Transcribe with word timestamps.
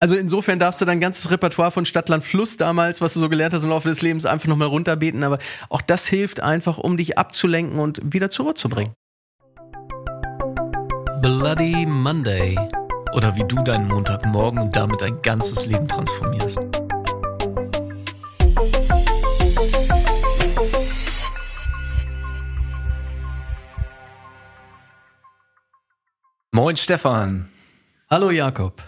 Also 0.00 0.14
insofern 0.14 0.60
darfst 0.60 0.80
du 0.80 0.84
dein 0.84 1.00
ganzes 1.00 1.28
Repertoire 1.32 1.72
von 1.72 1.84
Stadtland 1.84 2.22
Fluss 2.22 2.56
damals, 2.56 3.00
was 3.00 3.14
du 3.14 3.20
so 3.20 3.28
gelernt 3.28 3.52
hast 3.52 3.64
im 3.64 3.70
Laufe 3.70 3.88
des 3.88 4.00
Lebens, 4.00 4.26
einfach 4.26 4.46
nochmal 4.46 4.68
runterbeten. 4.68 5.24
Aber 5.24 5.38
auch 5.70 5.82
das 5.82 6.06
hilft 6.06 6.38
einfach, 6.40 6.78
um 6.78 6.96
dich 6.96 7.18
abzulenken 7.18 7.80
und 7.80 8.00
wieder 8.04 8.30
zurückzubringen. 8.30 8.94
Bloody 11.20 11.84
Monday. 11.84 12.56
Oder 13.12 13.34
wie 13.34 13.42
du 13.42 13.56
deinen 13.64 13.88
Montagmorgen 13.88 14.60
und 14.60 14.76
damit 14.76 15.00
dein 15.00 15.20
ganzes 15.22 15.66
Leben 15.66 15.88
transformierst. 15.88 16.58
Moin 26.52 26.76
Stefan. 26.76 27.48
Hallo 28.08 28.30
Jakob. 28.30 28.80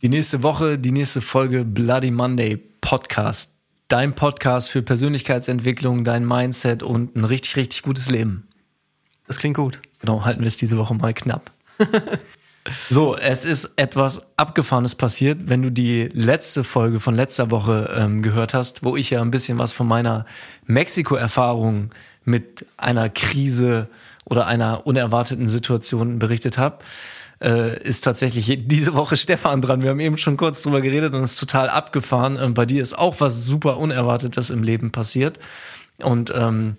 Die 0.00 0.08
nächste 0.08 0.44
Woche, 0.44 0.78
die 0.78 0.92
nächste 0.92 1.20
Folge 1.20 1.64
Bloody 1.64 2.12
Monday 2.12 2.56
Podcast. 2.80 3.54
Dein 3.88 4.14
Podcast 4.14 4.70
für 4.70 4.80
Persönlichkeitsentwicklung, 4.80 6.04
dein 6.04 6.24
Mindset 6.24 6.84
und 6.84 7.16
ein 7.16 7.24
richtig, 7.24 7.56
richtig 7.56 7.82
gutes 7.82 8.08
Leben. 8.08 8.46
Das 9.26 9.40
klingt 9.40 9.56
gut. 9.56 9.80
Genau, 9.98 10.24
halten 10.24 10.42
wir 10.42 10.46
es 10.46 10.56
diese 10.56 10.78
Woche 10.78 10.94
mal 10.94 11.12
knapp. 11.14 11.50
so, 12.88 13.16
es 13.16 13.44
ist 13.44 13.72
etwas 13.74 14.22
Abgefahrenes 14.36 14.94
passiert, 14.94 15.48
wenn 15.48 15.64
du 15.64 15.72
die 15.72 16.08
letzte 16.12 16.62
Folge 16.62 17.00
von 17.00 17.16
letzter 17.16 17.50
Woche 17.50 17.92
ähm, 17.98 18.22
gehört 18.22 18.54
hast, 18.54 18.84
wo 18.84 18.96
ich 18.96 19.10
ja 19.10 19.20
ein 19.20 19.32
bisschen 19.32 19.58
was 19.58 19.72
von 19.72 19.88
meiner 19.88 20.26
Mexiko-Erfahrung 20.66 21.90
mit 22.24 22.64
einer 22.76 23.08
Krise 23.08 23.88
oder 24.26 24.46
einer 24.46 24.86
unerwarteten 24.86 25.48
Situation 25.48 26.20
berichtet 26.20 26.56
habe 26.56 26.84
äh, 27.42 27.80
ist 27.82 28.02
tatsächlich 28.04 28.66
diese 28.66 28.94
Woche 28.94 29.16
Stefan 29.18 29.62
dran. 29.62 29.82
Wir 29.82 29.90
haben 29.90 30.00
eben 30.00 30.18
schon 30.18 30.36
kurz 30.36 30.62
drüber 30.62 30.80
geredet 30.80 31.14
und 31.14 31.22
es 31.22 31.32
ist 31.32 31.40
total 31.40 31.68
abgefahren. 31.68 32.38
Ähm, 32.40 32.54
bei 32.54 32.66
dir 32.66 32.82
ist 32.82 32.96
auch 32.96 33.20
was 33.20 33.44
super 33.44 33.78
Unerwartetes 33.78 34.50
im 34.50 34.62
Leben 34.62 34.90
passiert. 34.90 35.38
Und 36.02 36.32
ähm, 36.34 36.76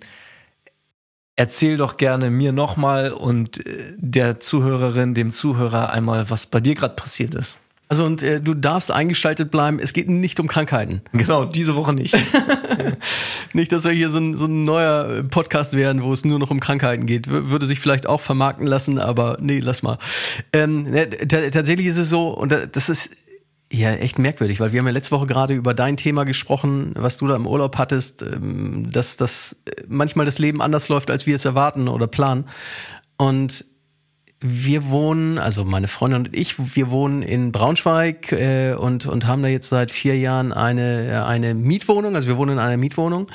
erzähl 1.36 1.76
doch 1.76 1.96
gerne 1.96 2.30
mir 2.30 2.52
nochmal 2.52 3.12
und 3.12 3.64
äh, 3.66 3.94
der 3.96 4.40
Zuhörerin, 4.40 5.14
dem 5.14 5.32
Zuhörer 5.32 5.90
einmal, 5.90 6.30
was 6.30 6.46
bei 6.46 6.60
dir 6.60 6.74
gerade 6.74 6.94
passiert 6.94 7.34
ist. 7.34 7.58
Also 7.90 8.04
und 8.04 8.22
äh, 8.22 8.40
du 8.40 8.54
darfst 8.54 8.92
eingeschaltet 8.92 9.50
bleiben. 9.50 9.80
Es 9.80 9.92
geht 9.92 10.08
nicht 10.08 10.38
um 10.38 10.46
Krankheiten. 10.46 11.02
Genau, 11.12 11.44
diese 11.44 11.74
Woche 11.74 11.92
nicht. 11.92 12.16
nicht, 13.52 13.72
dass 13.72 13.84
wir 13.84 13.90
hier 13.90 14.10
so 14.10 14.18
ein, 14.18 14.36
so 14.36 14.46
ein 14.46 14.62
neuer 14.62 15.24
Podcast 15.24 15.74
werden, 15.74 16.02
wo 16.02 16.12
es 16.12 16.24
nur 16.24 16.38
noch 16.38 16.50
um 16.50 16.60
Krankheiten 16.60 17.04
geht. 17.04 17.28
W 17.28 17.50
würde 17.50 17.66
sich 17.66 17.80
vielleicht 17.80 18.06
auch 18.06 18.20
vermarkten 18.20 18.66
lassen, 18.66 18.98
aber 18.98 19.38
nee, 19.40 19.58
lass 19.58 19.82
mal. 19.82 19.98
Ähm, 20.52 20.84
ne, 20.84 21.10
tatsächlich 21.10 21.86
ist 21.86 21.96
es 21.96 22.08
so, 22.08 22.28
und 22.28 22.52
das 22.72 22.88
ist 22.88 23.10
ja 23.72 23.90
echt 23.92 24.18
merkwürdig, 24.18 24.60
weil 24.60 24.72
wir 24.72 24.78
haben 24.78 24.86
ja 24.86 24.92
letzte 24.92 25.12
Woche 25.12 25.26
gerade 25.26 25.54
über 25.54 25.74
dein 25.74 25.96
Thema 25.96 26.24
gesprochen, 26.24 26.92
was 26.96 27.16
du 27.16 27.26
da 27.26 27.34
im 27.34 27.46
Urlaub 27.46 27.76
hattest, 27.76 28.22
ähm, 28.22 28.90
dass 28.92 29.16
das 29.16 29.56
manchmal 29.88 30.26
das 30.26 30.38
Leben 30.38 30.62
anders 30.62 30.88
läuft, 30.88 31.10
als 31.10 31.26
wir 31.26 31.34
es 31.34 31.44
erwarten 31.44 31.88
oder 31.88 32.06
planen. 32.06 32.44
Und 33.16 33.64
wir 34.40 34.88
wohnen, 34.88 35.38
also 35.38 35.64
meine 35.64 35.86
Freundin 35.86 36.20
und 36.20 36.36
ich, 36.36 36.74
wir 36.74 36.90
wohnen 36.90 37.22
in 37.22 37.52
Braunschweig 37.52 38.32
äh, 38.32 38.72
und, 38.72 39.06
und 39.06 39.26
haben 39.26 39.42
da 39.42 39.48
jetzt 39.48 39.68
seit 39.68 39.90
vier 39.90 40.18
Jahren 40.18 40.52
eine, 40.52 41.26
eine 41.26 41.54
Mietwohnung. 41.54 42.16
Also 42.16 42.28
wir 42.28 42.38
wohnen 42.38 42.52
in 42.52 42.58
einer 42.58 42.78
Mietwohnung. 42.78 43.26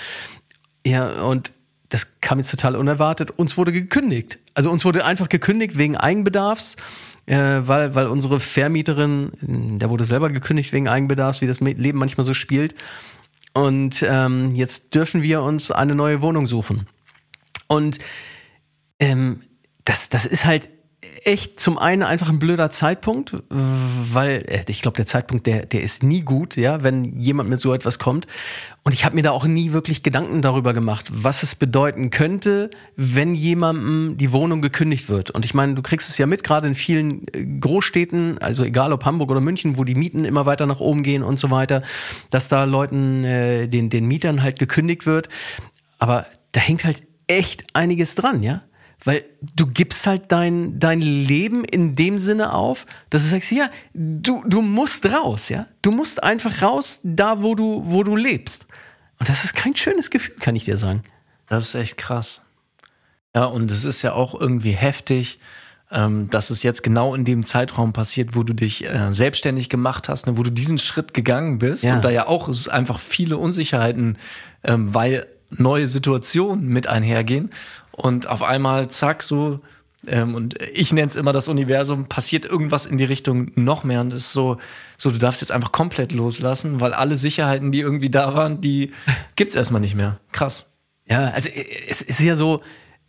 Ja, 0.85 1.23
und 1.23 1.53
das 1.89 2.19
kam 2.21 2.39
jetzt 2.39 2.49
total 2.49 2.75
unerwartet. 2.75 3.31
Uns 3.31 3.55
wurde 3.55 3.71
gekündigt. 3.71 4.39
Also 4.55 4.71
uns 4.71 4.83
wurde 4.83 5.05
einfach 5.05 5.29
gekündigt 5.29 5.77
wegen 5.77 5.95
Eigenbedarfs, 5.95 6.75
äh, 7.27 7.37
weil, 7.37 7.93
weil 7.93 8.07
unsere 8.07 8.39
Vermieterin, 8.39 9.31
der 9.79 9.91
wurde 9.91 10.05
selber 10.05 10.31
gekündigt 10.31 10.73
wegen 10.73 10.87
Eigenbedarfs, 10.87 11.41
wie 11.41 11.47
das 11.47 11.59
Leben 11.59 11.99
manchmal 11.99 12.25
so 12.25 12.33
spielt. 12.33 12.73
Und 13.53 14.03
ähm, 14.07 14.55
jetzt 14.55 14.95
dürfen 14.95 15.21
wir 15.21 15.43
uns 15.43 15.69
eine 15.69 15.93
neue 15.93 16.21
Wohnung 16.21 16.47
suchen. 16.47 16.87
Und 17.67 17.99
ähm, 18.99 19.41
das, 19.85 20.09
das 20.09 20.25
ist 20.25 20.45
halt 20.45 20.69
echt 21.23 21.59
zum 21.59 21.77
einen 21.77 22.03
einfach 22.03 22.29
ein 22.29 22.39
blöder 22.39 22.69
Zeitpunkt, 22.69 23.35
weil 23.49 24.45
äh, 24.47 24.63
ich 24.67 24.81
glaube, 24.81 24.97
der 24.97 25.05
Zeitpunkt, 25.05 25.47
der, 25.47 25.65
der 25.65 25.81
ist 25.81 26.03
nie 26.03 26.21
gut, 26.21 26.55
ja, 26.55 26.83
wenn 26.83 27.19
jemand 27.19 27.49
mit 27.49 27.59
so 27.59 27.73
etwas 27.73 27.99
kommt. 27.99 28.27
Und 28.83 28.93
ich 28.93 29.03
habe 29.03 29.15
mir 29.15 29.23
da 29.23 29.31
auch 29.31 29.45
nie 29.45 29.71
wirklich 29.71 30.03
Gedanken 30.03 30.43
darüber 30.43 30.73
gemacht, 30.73 31.07
was 31.09 31.41
es 31.41 31.55
bedeuten 31.55 32.11
könnte, 32.11 32.69
wenn 32.95 33.33
jemandem 33.33 34.17
die 34.17 34.31
Wohnung 34.31 34.61
gekündigt 34.61 35.09
wird. 35.09 35.31
Und 35.31 35.43
ich 35.45 35.55
meine, 35.55 35.73
du 35.73 35.81
kriegst 35.81 36.09
es 36.09 36.17
ja 36.19 36.27
mit, 36.27 36.43
gerade 36.43 36.67
in 36.67 36.75
vielen 36.75 37.25
äh, 37.33 37.43
Großstädten, 37.59 38.37
also 38.37 38.63
egal 38.63 38.93
ob 38.93 39.05
Hamburg 39.05 39.31
oder 39.31 39.41
München, 39.41 39.77
wo 39.77 39.83
die 39.83 39.95
Mieten 39.95 40.25
immer 40.25 40.45
weiter 40.45 40.67
nach 40.67 40.79
oben 40.79 41.01
gehen 41.01 41.23
und 41.23 41.39
so 41.39 41.49
weiter, 41.49 41.81
dass 42.29 42.49
da 42.49 42.65
Leuten, 42.65 43.23
äh, 43.23 43.67
den, 43.67 43.89
den 43.89 44.05
Mietern 44.05 44.43
halt 44.43 44.59
gekündigt 44.59 45.07
wird. 45.07 45.29
Aber 45.97 46.27
da 46.51 46.61
hängt 46.61 46.85
halt 46.85 47.03
echt 47.27 47.65
einiges 47.73 48.13
dran, 48.13 48.43
ja. 48.43 48.61
Weil 49.03 49.23
du 49.55 49.67
gibst 49.67 50.07
halt 50.07 50.31
dein, 50.31 50.79
dein 50.79 51.01
Leben 51.01 51.63
in 51.63 51.95
dem 51.95 52.17
Sinne 52.17 52.53
auf, 52.53 52.85
dass 53.09 53.23
du 53.23 53.29
sagst, 53.29 53.51
ja, 53.51 53.69
du, 53.93 54.43
du 54.47 54.61
musst 54.61 55.05
raus, 55.05 55.49
ja. 55.49 55.67
Du 55.81 55.91
musst 55.91 56.23
einfach 56.23 56.61
raus, 56.61 57.01
da 57.03 57.43
wo 57.43 57.55
du, 57.55 57.81
wo 57.85 58.03
du 58.03 58.15
lebst. 58.15 58.67
Und 59.19 59.29
das 59.29 59.43
ist 59.43 59.55
kein 59.55 59.75
schönes 59.75 60.09
Gefühl, 60.09 60.35
kann 60.39 60.55
ich 60.55 60.65
dir 60.65 60.77
sagen. 60.77 61.03
Das 61.47 61.65
ist 61.65 61.75
echt 61.75 61.97
krass. 61.97 62.41
Ja, 63.35 63.45
und 63.45 63.69
es 63.69 63.83
ist 63.85 64.01
ja 64.01 64.13
auch 64.13 64.39
irgendwie 64.39 64.71
heftig, 64.71 65.39
ähm, 65.91 66.29
dass 66.29 66.49
es 66.49 66.63
jetzt 66.63 66.83
genau 66.83 67.13
in 67.13 67.25
dem 67.25 67.43
Zeitraum 67.43 67.93
passiert, 67.93 68.35
wo 68.35 68.43
du 68.43 68.53
dich 68.53 68.85
äh, 68.85 69.11
selbstständig 69.11 69.69
gemacht 69.69 70.09
hast, 70.09 70.25
ne, 70.25 70.37
wo 70.37 70.43
du 70.43 70.51
diesen 70.51 70.77
Schritt 70.77 71.13
gegangen 71.13 71.59
bist 71.59 71.83
ja. 71.83 71.95
und 71.95 72.05
da 72.05 72.09
ja 72.09 72.27
auch 72.27 72.49
einfach 72.69 72.99
viele 72.99 73.37
Unsicherheiten, 73.37 74.17
ähm, 74.63 74.93
weil 74.93 75.27
neue 75.49 75.87
Situationen 75.87 76.67
mit 76.67 76.87
einhergehen 76.87 77.49
und 77.91 78.27
auf 78.27 78.43
einmal 78.43 78.89
zack 78.89 79.23
so 79.23 79.61
ähm, 80.07 80.35
und 80.35 80.61
ich 80.73 80.93
nenne 80.93 81.07
es 81.07 81.15
immer 81.15 81.33
das 81.33 81.47
Universum, 81.47 82.07
passiert 82.07 82.45
irgendwas 82.45 82.85
in 82.85 82.97
die 82.97 83.03
Richtung 83.03 83.51
noch 83.55 83.83
mehr 83.83 84.01
und 84.01 84.13
es 84.13 84.25
ist 84.25 84.33
so, 84.33 84.57
so 84.97 85.09
du 85.09 85.17
darfst 85.17 85.41
jetzt 85.41 85.51
einfach 85.51 85.71
komplett 85.71 86.11
loslassen, 86.11 86.79
weil 86.79 86.93
alle 86.93 87.15
Sicherheiten, 87.15 87.71
die 87.71 87.79
irgendwie 87.79 88.09
da 88.09 88.33
waren, 88.33 88.61
die 88.61 88.91
gibt's 89.35 89.55
erstmal 89.55 89.81
nicht 89.81 89.95
mehr. 89.95 90.19
Krass. 90.31 90.71
Ja, 91.07 91.29
also 91.29 91.49
es 91.87 92.01
ist 92.01 92.19
ja 92.19 92.35
so, 92.35 92.61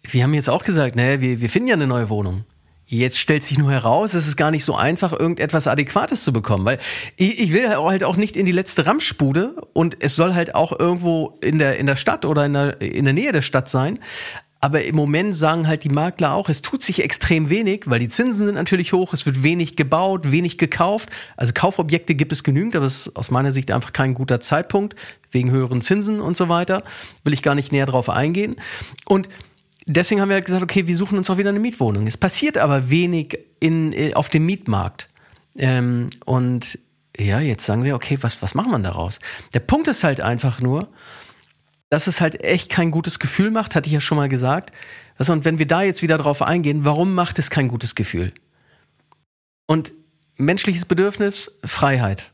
wir 0.03 0.23
haben 0.23 0.35
jetzt 0.35 0.51
auch 0.51 0.65
gesagt, 0.65 0.97
ne, 0.97 1.21
wir, 1.21 1.41
wir 1.41 1.51
finden 1.51 1.69
ja 1.69 1.75
eine 1.75 1.87
neue 1.87 2.09
Wohnung. 2.11 2.45
Jetzt 2.89 3.19
stellt 3.19 3.43
sich 3.43 3.59
nur 3.59 3.73
heraus, 3.73 4.15
es 4.15 4.29
ist 4.29 4.37
gar 4.37 4.53
nicht 4.53 4.65
so 4.65 4.77
einfach, 4.77 5.13
irgendetwas 5.13 5.67
Adäquates 5.67 6.23
zu 6.23 6.33
bekommen, 6.33 6.65
weil 6.65 6.79
ich, 7.17 7.53
will 7.53 7.69
halt 7.69 8.05
auch 8.05 8.17
nicht 8.17 8.37
in 8.37 8.47
die 8.47 8.53
letzte 8.53 8.87
Ramschbude 8.87 9.57
und 9.73 9.97
es 9.99 10.15
soll 10.15 10.35
halt 10.35 10.55
auch 10.55 10.79
irgendwo 10.79 11.37
in 11.41 11.59
der, 11.59 11.79
in 11.79 11.87
der 11.87 11.97
Stadt 11.97 12.25
oder 12.25 12.47
in 12.47 12.53
der, 12.53 12.81
in 12.81 13.05
der 13.05 13.13
Nähe 13.13 13.33
der 13.33 13.43
Stadt 13.43 13.69
sein. 13.69 13.99
Aber 14.61 14.85
im 14.85 14.95
Moment 14.95 15.35
sagen 15.35 15.67
halt 15.67 15.83
die 15.85 15.89
Makler 15.89 16.33
auch, 16.33 16.49
es 16.49 16.63
tut 16.63 16.83
sich 16.83 17.03
extrem 17.03 17.51
wenig, 17.51 17.83
weil 17.87 17.99
die 17.99 18.09
Zinsen 18.09 18.47
sind 18.47 18.55
natürlich 18.55 18.93
hoch, 18.93 19.13
es 19.13 19.27
wird 19.27 19.43
wenig 19.43 19.75
gebaut, 19.77 20.31
wenig 20.31 20.57
gekauft. 20.57 21.11
Also 21.37 21.53
Kaufobjekte 21.55 22.15
gibt 22.15 22.33
es 22.33 22.45
genügend, 22.45 22.77
aber 22.77 22.87
es 22.87 23.09
ist 23.09 23.17
aus 23.17 23.33
meiner 23.33 23.53
Sicht 23.53 23.71
einfach 23.71 23.93
kein 23.93 24.15
guter 24.15 24.41
Zeitpunkt, 24.41 24.95
wegen 25.33 25.51
höheren 25.51 25.83
Zinsen 25.83 26.21
und 26.21 26.37
so 26.37 26.49
weiter. 26.49 26.85
Will 27.25 27.35
ich 27.35 27.43
gar 27.43 27.57
nicht 27.57 27.73
näher 27.73 27.87
drauf 27.87 28.09
eingehen. 28.09 28.57
Und 29.07 29.29
deswegen 29.87 30.21
haben 30.21 30.29
wir 30.29 30.35
halt 30.35 30.45
gesagt, 30.45 30.63
okay, 30.63 30.87
wir 30.87 30.97
suchen 30.97 31.17
uns 31.17 31.31
auch 31.31 31.39
wieder 31.39 31.51
eine 31.51 31.61
Mietwohnung. 31.61 32.07
Es 32.07 32.17
passiert 32.17 32.59
aber 32.59 32.91
wenig 32.91 33.39
in, 33.61 33.93
äh, 33.93 34.15
auf 34.15 34.29
dem 34.29 34.45
Mietmarkt. 34.47 35.09
Ähm, 35.57 36.11
und 36.25 36.79
ja, 37.17 37.41
jetzt 37.41 37.65
sagen 37.65 37.85
wir, 37.85 37.95
okay, 37.95 38.19
was, 38.21 38.43
was 38.43 38.55
machen 38.55 38.71
wir 38.71 38.79
daraus? 38.79 39.21
Der 39.55 39.61
Punkt 39.61 39.89
ist 39.89 40.05
halt 40.05 40.21
einfach 40.21 40.61
nur, 40.61 40.89
dass 41.89 42.09
es 42.09 42.21
halt 42.21 42.43
echt 42.43 42.71
kein 42.71 42.91
gutes 42.91 43.19
Gefühl 43.19 43.51
macht, 43.51 43.75
hatte 43.75 43.87
ich 43.87 43.93
ja 43.93 44.01
schon 44.01 44.17
mal 44.17 44.29
gesagt. 44.29 44.73
und 45.19 45.45
wenn 45.45 45.59
wir 45.59 45.67
da 45.67 45.83
jetzt 45.83 46.03
wieder 46.03 46.19
drauf 46.19 46.43
eingehen, 46.43 46.85
warum 46.85 47.15
macht 47.15 47.39
es 47.39 47.49
kein 47.49 47.69
gutes 47.69 47.95
Gefühl? 47.95 48.33
Und 49.67 49.93
menschliches 50.37 50.85
Bedürfnis, 50.85 51.53
Freiheit. 51.65 52.33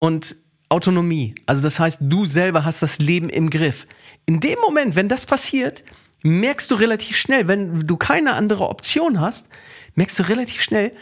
Und 0.00 0.36
Autonomie. 0.70 1.34
Also 1.46 1.62
das 1.62 1.80
heißt, 1.80 2.00
du 2.02 2.26
selber 2.26 2.64
hast 2.64 2.82
das 2.82 2.98
Leben 2.98 3.30
im 3.30 3.50
Griff. 3.50 3.86
In 4.26 4.40
dem 4.40 4.58
Moment, 4.60 4.96
wenn 4.96 5.08
das 5.08 5.24
passiert, 5.24 5.82
merkst 6.22 6.70
du 6.70 6.74
relativ 6.74 7.16
schnell, 7.16 7.48
wenn 7.48 7.86
du 7.86 7.96
keine 7.96 8.34
andere 8.34 8.68
Option 8.68 9.20
hast, 9.20 9.48
merkst 9.94 10.18
du 10.18 10.22
relativ 10.24 10.62
schnell, 10.62 10.92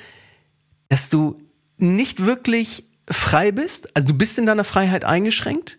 dass 0.88 1.08
du 1.08 1.40
nicht 1.78 2.24
wirklich 2.24 2.84
frei 3.08 3.52
bist. 3.52 3.94
Also 3.96 4.08
du 4.08 4.14
bist 4.14 4.38
in 4.38 4.46
deiner 4.46 4.64
Freiheit 4.64 5.04
eingeschränkt, 5.04 5.78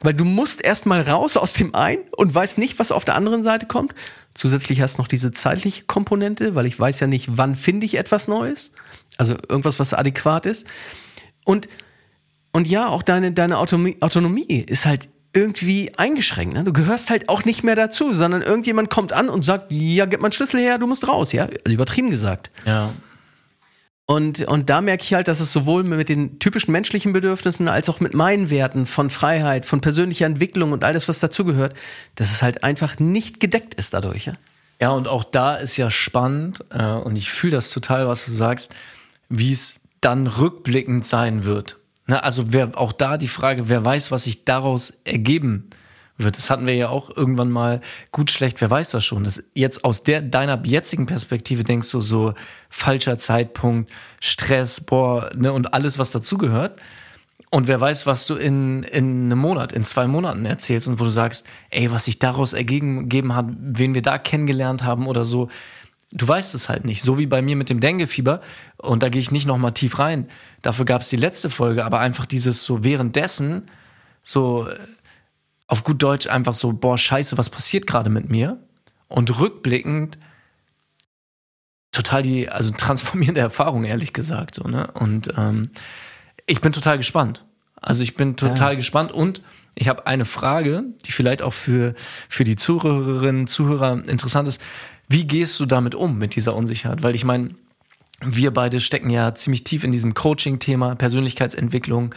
weil 0.00 0.14
du 0.14 0.24
musst 0.24 0.62
erstmal 0.62 1.02
raus 1.02 1.36
aus 1.36 1.52
dem 1.52 1.74
einen 1.74 2.02
und 2.16 2.34
weißt 2.34 2.58
nicht, 2.58 2.78
was 2.78 2.92
auf 2.92 3.04
der 3.04 3.14
anderen 3.14 3.42
Seite 3.42 3.66
kommt. 3.66 3.94
Zusätzlich 4.34 4.80
hast 4.80 4.98
du 4.98 5.02
noch 5.02 5.08
diese 5.08 5.32
zeitliche 5.32 5.84
Komponente, 5.84 6.54
weil 6.54 6.66
ich 6.66 6.78
weiß 6.78 7.00
ja 7.00 7.06
nicht, 7.06 7.36
wann 7.36 7.56
finde 7.56 7.86
ich 7.86 7.96
etwas 7.96 8.28
Neues. 8.28 8.72
Also 9.16 9.34
irgendwas, 9.48 9.78
was 9.78 9.92
adäquat 9.92 10.46
ist. 10.46 10.66
Und, 11.44 11.68
und 12.52 12.66
ja, 12.66 12.88
auch 12.88 13.02
deine, 13.02 13.32
deine 13.32 13.58
Autonomie, 13.58 13.96
Autonomie 14.00 14.62
ist 14.62 14.86
halt 14.86 15.08
irgendwie 15.32 15.92
eingeschränkt. 15.96 16.54
Ne? 16.54 16.64
Du 16.64 16.72
gehörst 16.72 17.10
halt 17.10 17.28
auch 17.28 17.44
nicht 17.44 17.62
mehr 17.62 17.76
dazu, 17.76 18.12
sondern 18.12 18.42
irgendjemand 18.42 18.90
kommt 18.90 19.12
an 19.12 19.28
und 19.28 19.44
sagt, 19.44 19.70
ja, 19.70 20.06
gib 20.06 20.20
mal 20.20 20.26
einen 20.26 20.32
Schlüssel 20.32 20.60
her, 20.60 20.78
du 20.78 20.86
musst 20.86 21.06
raus, 21.06 21.32
ja, 21.32 21.44
also 21.44 21.72
übertrieben 21.72 22.10
gesagt. 22.10 22.50
Ja. 22.66 22.92
Und, 24.06 24.40
und 24.48 24.68
da 24.68 24.80
merke 24.80 25.04
ich 25.04 25.14
halt, 25.14 25.28
dass 25.28 25.38
es 25.38 25.52
sowohl 25.52 25.84
mit 25.84 26.08
den 26.08 26.40
typischen 26.40 26.72
menschlichen 26.72 27.12
Bedürfnissen 27.12 27.68
als 27.68 27.88
auch 27.88 28.00
mit 28.00 28.12
meinen 28.12 28.50
Werten 28.50 28.86
von 28.86 29.08
Freiheit, 29.08 29.64
von 29.64 29.80
persönlicher 29.80 30.26
Entwicklung 30.26 30.72
und 30.72 30.82
all 30.82 30.92
das, 30.92 31.08
was 31.08 31.20
dazugehört, 31.20 31.74
dass 32.16 32.32
es 32.32 32.42
halt 32.42 32.64
einfach 32.64 32.98
nicht 32.98 33.38
gedeckt 33.38 33.74
ist 33.74 33.94
dadurch. 33.94 34.26
Ja, 34.26 34.32
ja 34.80 34.90
und 34.90 35.06
auch 35.06 35.22
da 35.22 35.54
ist 35.54 35.76
ja 35.76 35.92
spannend, 35.92 36.64
äh, 36.70 36.82
und 36.82 37.14
ich 37.14 37.30
fühle 37.30 37.52
das 37.52 37.70
total, 37.70 38.08
was 38.08 38.24
du 38.24 38.32
sagst, 38.32 38.74
wie 39.28 39.52
es 39.52 39.78
dann 40.00 40.26
rückblickend 40.26 41.06
sein 41.06 41.44
wird. 41.44 41.79
Ne, 42.10 42.24
also 42.24 42.52
wer, 42.52 42.76
auch 42.76 42.92
da 42.92 43.18
die 43.18 43.28
Frage, 43.28 43.68
wer 43.68 43.84
weiß, 43.84 44.10
was 44.10 44.24
sich 44.24 44.44
daraus 44.44 44.94
ergeben 45.04 45.70
wird. 46.16 46.36
Das 46.36 46.50
hatten 46.50 46.66
wir 46.66 46.74
ja 46.74 46.88
auch 46.88 47.08
irgendwann 47.16 47.52
mal 47.52 47.80
gut, 48.10 48.32
schlecht, 48.32 48.60
wer 48.60 48.68
weiß 48.68 48.90
das 48.90 49.04
schon. 49.04 49.22
Das 49.22 49.44
jetzt 49.54 49.84
aus 49.84 50.02
der 50.02 50.20
deiner 50.20 50.60
jetzigen 50.64 51.06
Perspektive 51.06 51.62
denkst 51.62 51.88
du 51.88 52.00
so 52.00 52.34
falscher 52.68 53.16
Zeitpunkt, 53.16 53.92
Stress, 54.18 54.80
boah, 54.80 55.30
ne, 55.36 55.52
und 55.52 55.72
alles, 55.72 56.00
was 56.00 56.10
dazugehört. 56.10 56.80
Und 57.48 57.68
wer 57.68 57.80
weiß, 57.80 58.06
was 58.06 58.26
du 58.26 58.34
in, 58.34 58.82
in 58.82 59.26
einem 59.26 59.38
Monat, 59.38 59.72
in 59.72 59.84
zwei 59.84 60.08
Monaten 60.08 60.44
erzählst 60.46 60.88
und 60.88 60.98
wo 60.98 61.04
du 61.04 61.10
sagst, 61.10 61.46
ey, 61.70 61.92
was 61.92 62.06
sich 62.06 62.18
daraus 62.18 62.54
ergeben 62.54 63.36
hat, 63.36 63.46
wen 63.56 63.94
wir 63.94 64.02
da 64.02 64.18
kennengelernt 64.18 64.82
haben 64.82 65.06
oder 65.06 65.24
so. 65.24 65.48
Du 66.12 66.26
weißt 66.26 66.54
es 66.54 66.68
halt 66.68 66.84
nicht. 66.84 67.02
So 67.02 67.18
wie 67.18 67.26
bei 67.26 67.40
mir 67.40 67.56
mit 67.56 67.70
dem 67.70 67.80
Dengue-Fieber. 67.80 68.40
Und 68.78 69.02
da 69.02 69.08
gehe 69.08 69.20
ich 69.20 69.30
nicht 69.30 69.46
nochmal 69.46 69.72
tief 69.72 69.98
rein. 69.98 70.26
Dafür 70.62 70.84
gab 70.84 71.02
es 71.02 71.08
die 71.08 71.16
letzte 71.16 71.50
Folge, 71.50 71.84
aber 71.84 72.00
einfach 72.00 72.26
dieses 72.26 72.64
so 72.64 72.82
währenddessen, 72.82 73.70
so 74.24 74.68
auf 75.68 75.84
gut 75.84 76.02
Deutsch 76.02 76.26
einfach 76.26 76.54
so, 76.54 76.72
boah, 76.72 76.98
scheiße, 76.98 77.38
was 77.38 77.48
passiert 77.48 77.86
gerade 77.86 78.10
mit 78.10 78.28
mir? 78.28 78.58
Und 79.06 79.38
rückblickend 79.38 80.18
total 81.92 82.22
die, 82.22 82.48
also 82.48 82.72
transformierende 82.72 83.40
Erfahrung, 83.40 83.84
ehrlich 83.84 84.12
gesagt. 84.12 84.56
So, 84.56 84.64
ne? 84.64 84.90
Und 84.94 85.32
ähm, 85.36 85.70
ich 86.46 86.60
bin 86.60 86.72
total 86.72 86.96
gespannt. 86.96 87.44
Also 87.76 88.02
ich 88.02 88.16
bin 88.16 88.36
total 88.36 88.72
ja. 88.72 88.76
gespannt 88.76 89.12
und 89.12 89.42
ich 89.74 89.88
habe 89.88 90.06
eine 90.06 90.24
Frage, 90.24 90.84
die 91.06 91.12
vielleicht 91.12 91.42
auch 91.42 91.54
für, 91.54 91.94
für 92.28 92.44
die 92.44 92.56
Zuhörerinnen, 92.56 93.46
Zuhörer 93.46 94.04
interessant 94.06 94.48
ist. 94.48 94.60
Wie 95.10 95.26
gehst 95.26 95.58
du 95.58 95.66
damit 95.66 95.96
um, 95.96 96.18
mit 96.18 96.36
dieser 96.36 96.54
Unsicherheit? 96.54 97.02
Weil 97.02 97.16
ich 97.16 97.24
meine, 97.24 97.50
wir 98.20 98.52
beide 98.52 98.78
stecken 98.78 99.10
ja 99.10 99.34
ziemlich 99.34 99.64
tief 99.64 99.82
in 99.82 99.90
diesem 99.90 100.14
Coaching-Thema, 100.14 100.94
Persönlichkeitsentwicklung, 100.94 102.14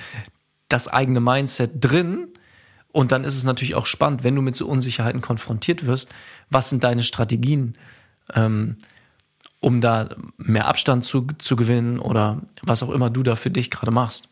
das 0.69 0.87
eigene 0.87 1.19
Mindset 1.19 1.71
drin. 1.83 2.27
Und 2.91 3.11
dann 3.11 3.23
ist 3.23 3.35
es 3.35 3.45
natürlich 3.45 3.73
auch 3.73 3.87
spannend, 3.87 4.23
wenn 4.23 4.35
du 4.35 4.43
mit 4.43 4.55
so 4.55 4.67
Unsicherheiten 4.67 5.21
konfrontiert 5.21 5.87
wirst, 5.87 6.13
was 6.51 6.69
sind 6.69 6.83
deine 6.83 7.01
Strategien, 7.01 7.73
ähm, 8.35 8.77
um 9.59 9.81
da 9.81 10.09
mehr 10.37 10.67
Abstand 10.67 11.03
zu, 11.03 11.25
zu 11.39 11.55
gewinnen 11.55 11.97
oder 11.97 12.43
was 12.61 12.83
auch 12.83 12.91
immer 12.91 13.09
du 13.09 13.23
da 13.23 13.35
für 13.35 13.49
dich 13.49 13.71
gerade 13.71 13.91
machst. 13.91 14.29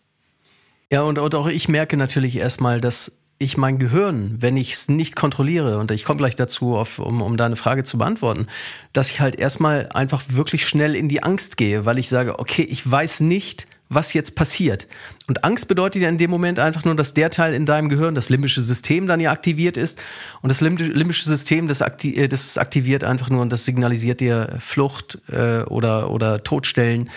Ja, 0.92 1.02
und, 1.02 1.18
und 1.18 1.34
auch 1.34 1.48
ich 1.48 1.68
merke 1.68 1.98
natürlich 1.98 2.36
erstmal, 2.36 2.80
dass 2.80 3.12
ich 3.42 3.58
mein 3.58 3.80
Gehirn, 3.80 4.38
wenn 4.40 4.56
ich 4.56 4.74
es 4.74 4.88
nicht 4.88 5.16
kontrolliere, 5.16 5.80
und 5.80 5.92
ich 5.92 6.06
komme 6.06 6.18
gleich 6.18 6.36
dazu, 6.36 6.76
auf, 6.76 7.00
um, 7.00 7.22
um 7.22 7.38
deine 7.38 7.56
Frage 7.56 7.84
zu 7.84 7.98
beantworten, 7.98 8.48
dass 8.94 9.10
ich 9.10 9.20
halt 9.20 9.36
erstmal 9.36 9.90
einfach 9.90 10.24
wirklich 10.30 10.68
schnell 10.68 10.96
in 10.96 11.10
die 11.10 11.24
Angst 11.24 11.58
gehe, 11.58 11.86
weil 11.86 12.00
ich 12.00 12.08
sage, 12.08 12.40
okay, 12.40 12.64
ich 12.64 12.90
weiß 12.90 13.22
nicht, 13.22 13.68
was 13.90 14.14
jetzt 14.14 14.36
passiert. 14.36 14.88
Und 15.28 15.44
Angst 15.44 15.68
bedeutet 15.68 16.02
ja 16.02 16.08
in 16.08 16.18
dem 16.18 16.32
Moment 16.32 16.60
einfach 16.60 16.86
nur, 16.86 16.96
dass 16.96 17.14
der 17.14 17.30
Teil 17.30 17.54
in 17.54 17.66
deinem 17.66 17.90
Gehirn, 17.90 18.16
das 18.16 18.30
limbische 18.30 18.64
System, 18.64 19.06
dann 19.06 19.20
ja 19.20 19.32
aktiviert 19.32 19.76
ist. 19.76 20.00
Und 20.42 20.48
das 20.48 20.62
limbische 20.62 21.26
System, 21.26 21.68
das, 21.68 21.82
akti 21.82 22.16
äh, 22.16 22.30
das 22.30 22.58
aktiviert 22.58 23.04
einfach 23.04 23.30
nur 23.30 23.42
und 23.42 23.52
das 23.52 23.66
signalisiert 23.66 24.22
dir 24.22 24.58
Flucht 24.60 25.20
äh, 25.30 25.64
oder, 25.64 26.10
oder 26.10 26.42
Todstellen 26.42 27.10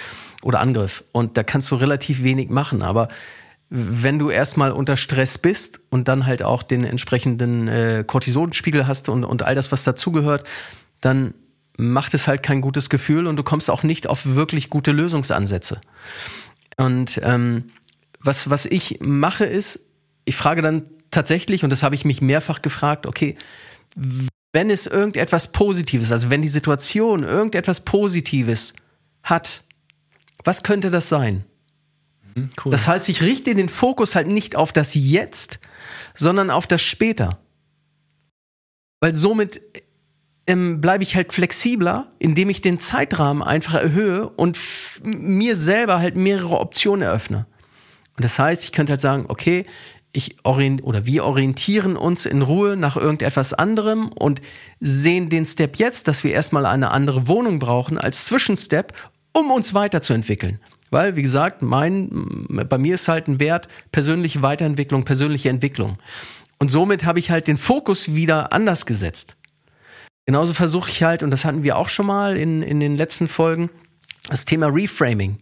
oder 0.43 0.61
Angriff. 0.61 1.05
Und 1.13 1.37
da 1.37 1.45
kannst 1.45 1.71
du 1.71 1.77
relativ 1.77 2.25
wenig 2.25 2.51
machen. 2.51 2.83
Aber 2.83 3.09
wenn 3.77 4.21
du 4.21 4.31
erstmal 4.31 4.71
unter 4.71 4.97
Stress 4.97 5.37
bist 5.37 5.81
und 5.91 6.07
dann 6.07 6.27
halt 6.27 6.45
auch 6.45 6.63
den 6.63 6.85
entsprechenden 6.85 7.67
äh, 7.67 8.05
Cortisonspiegel 8.07 8.87
hast 8.87 9.09
und, 9.09 9.25
und 9.25 9.43
all 9.43 9.57
das, 9.57 9.73
was 9.73 9.83
dazugehört, 9.83 10.45
dann 11.01 11.35
macht 11.77 12.15
es 12.15 12.29
halt 12.29 12.45
kein 12.45 12.61
gutes 12.61 12.89
Gefühl 12.89 13.27
und 13.27 13.35
du 13.35 13.43
kommst 13.43 13.69
auch 13.69 13.83
nicht 13.83 14.07
auf 14.07 14.27
wirklich 14.27 14.71
gute 14.71 14.93
Lösungsansätze. 14.93 15.81
Und 16.77 17.21
ähm, 17.25 17.65
was, 18.21 18.49
was 18.49 18.65
ich 18.65 19.01
mache 19.01 19.45
ist, 19.45 19.81
ich 20.25 20.37
frage 20.37 20.63
dann 20.63 20.85
tatsächlich, 21.11 21.65
und 21.65 21.71
das 21.71 21.83
habe 21.83 21.97
ich 21.97 22.05
mich 22.05 22.21
mehrfach 22.21 22.63
gefragt, 22.63 23.07
okay, 23.07 23.37
wenn 24.53 24.71
es 24.71 24.87
irgendetwas 24.87 25.51
Positives, 25.51 26.13
also 26.13 26.31
wenn 26.31 26.43
die 26.43 26.49
Situation 26.49 27.25
irgendetwas 27.25 27.81
Positives 27.81 28.73
hat, 29.25 29.65
was 30.45 30.63
könnte 30.63 30.93
das 30.93 31.09
sein? 31.09 31.45
Mhm, 32.35 32.51
cool. 32.65 32.73
Das 32.73 32.89
heißt, 32.89 33.09
ich 33.09 33.23
richte 33.23 33.55
den 33.55 33.69
Fokus 33.69 34.15
halt 34.15 34.27
nicht 34.27 34.57
auf 34.57 34.73
das 34.73 34.95
Jetzt, 34.95 35.61
sondern 36.15 36.51
auf 36.51 36.67
das 36.67 36.83
Später. 36.83 37.39
Weil 39.01 39.13
somit 39.13 39.61
ähm, 40.47 40.81
bleibe 40.81 41.03
ich 41.03 41.17
halt 41.17 41.33
flexibler, 41.33 42.13
indem 42.19 42.51
ich 42.51 42.61
den 42.61 42.79
Zeitrahmen 42.79 43.43
einfach 43.43 43.75
erhöhe 43.75 44.29
und 44.29 44.59
mir 45.03 45.57
selber 45.57 45.99
halt 45.99 46.17
mehrere 46.17 46.59
Optionen 46.61 47.03
eröffne. 47.03 47.47
Und 48.17 48.25
das 48.25 48.39
heißt, 48.39 48.65
ich 48.65 48.73
könnte 48.73 48.93
halt 48.93 49.01
sagen, 49.01 49.27
okay, 49.29 49.67
ich 50.13 50.37
orient 50.45 50.85
oder 50.85 51.07
wir 51.07 51.25
orientieren 51.25 51.97
uns 51.97 52.25
in 52.25 52.43
Ruhe 52.43 52.77
nach 52.77 52.97
irgendetwas 52.97 53.53
anderem 53.53 54.13
und 54.13 54.41
sehen 54.79 55.29
den 55.29 55.45
Step 55.45 55.77
jetzt, 55.77 56.07
dass 56.07 56.23
wir 56.23 56.33
erstmal 56.33 56.67
eine 56.67 56.93
andere 56.93 57.27
Wohnung 57.27 57.59
brauchen 57.59 57.99
als 57.99 58.27
Zwischenstep, 58.27 58.93
um 59.33 59.51
uns 59.51 59.75
weiterzuentwickeln. 59.75 60.61
Weil, 60.95 61.17
wie 61.17 61.23
gesagt, 61.23 61.61
mein, 61.61 62.09
bei 62.49 62.79
mir 62.79 62.95
ist 62.95 63.09
halt 63.09 63.27
ein 63.27 63.41
Wert 63.41 63.67
persönliche 63.91 64.43
Weiterentwicklung, 64.43 65.05
persönliche 65.05 65.49
Entwicklung. 65.49 65.99
Und 66.59 66.69
somit 66.69 67.05
habe 67.05 67.19
ich 67.19 67.33
halt 67.33 67.49
den 67.49 67.57
Fokus 67.57 68.15
wieder 68.15 68.53
anders 68.53 68.87
gesetzt. 68.87 69.35
Genauso 70.25 70.55
versuche 70.55 70.89
ich 70.91 71.03
halt, 71.03 71.25
und 71.25 71.33
das 71.33 71.45
hatten 71.45 71.65
wir 71.65 71.79
auch 71.79 71.89
schon 71.89 72.07
mal 72.07 72.37
in, 72.37 72.63
in 72.63 72.79
den 72.79 72.97
letzten 72.97 73.27
Folgen, 73.27 73.71
das 74.29 74.45
Thema 74.45 74.69
Reframing. 74.69 75.39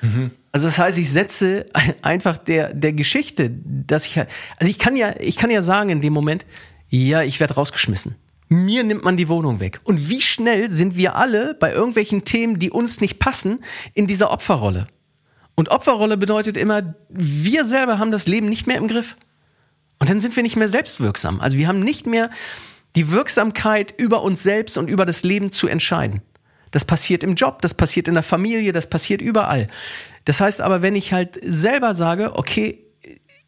Mhm. 0.00 0.30
Also 0.52 0.68
das 0.68 0.78
heißt, 0.78 0.96
ich 0.96 1.12
setze 1.12 1.66
einfach 2.00 2.38
der, 2.38 2.72
der 2.72 2.94
Geschichte, 2.94 3.50
dass 3.50 4.06
ich 4.06 4.16
halt, 4.16 4.30
also 4.56 4.70
ich 4.70 4.78
kann 4.78 4.96
ja, 4.96 5.14
ich 5.20 5.36
kann 5.36 5.50
ja 5.50 5.60
sagen 5.60 5.90
in 5.90 6.00
dem 6.00 6.14
Moment, 6.14 6.46
ja, 6.88 7.20
ich 7.22 7.40
werde 7.40 7.56
rausgeschmissen. 7.56 8.14
Mir 8.54 8.84
nimmt 8.84 9.02
man 9.02 9.16
die 9.16 9.28
Wohnung 9.28 9.58
weg. 9.58 9.80
Und 9.82 10.08
wie 10.08 10.20
schnell 10.20 10.68
sind 10.68 10.96
wir 10.96 11.16
alle 11.16 11.54
bei 11.54 11.72
irgendwelchen 11.72 12.24
Themen, 12.24 12.60
die 12.60 12.70
uns 12.70 13.00
nicht 13.00 13.18
passen, 13.18 13.64
in 13.94 14.06
dieser 14.06 14.30
Opferrolle? 14.30 14.86
Und 15.56 15.70
Opferrolle 15.70 16.16
bedeutet 16.16 16.56
immer, 16.56 16.94
wir 17.08 17.64
selber 17.64 17.98
haben 17.98 18.12
das 18.12 18.28
Leben 18.28 18.48
nicht 18.48 18.66
mehr 18.66 18.76
im 18.76 18.86
Griff. 18.86 19.16
Und 19.98 20.08
dann 20.08 20.20
sind 20.20 20.36
wir 20.36 20.42
nicht 20.42 20.56
mehr 20.56 20.68
selbstwirksam. 20.68 21.40
Also 21.40 21.56
wir 21.56 21.66
haben 21.66 21.80
nicht 21.80 22.06
mehr 22.06 22.30
die 22.94 23.10
Wirksamkeit 23.10 23.92
über 23.96 24.22
uns 24.22 24.42
selbst 24.42 24.78
und 24.78 24.88
über 24.88 25.04
das 25.04 25.24
Leben 25.24 25.50
zu 25.50 25.66
entscheiden. 25.66 26.22
Das 26.70 26.84
passiert 26.84 27.22
im 27.24 27.34
Job, 27.34 27.60
das 27.62 27.74
passiert 27.74 28.08
in 28.08 28.14
der 28.14 28.22
Familie, 28.22 28.72
das 28.72 28.88
passiert 28.88 29.20
überall. 29.20 29.68
Das 30.24 30.40
heißt 30.40 30.60
aber, 30.60 30.82
wenn 30.82 30.94
ich 30.94 31.12
halt 31.12 31.38
selber 31.42 31.94
sage, 31.94 32.36
okay, 32.36 32.84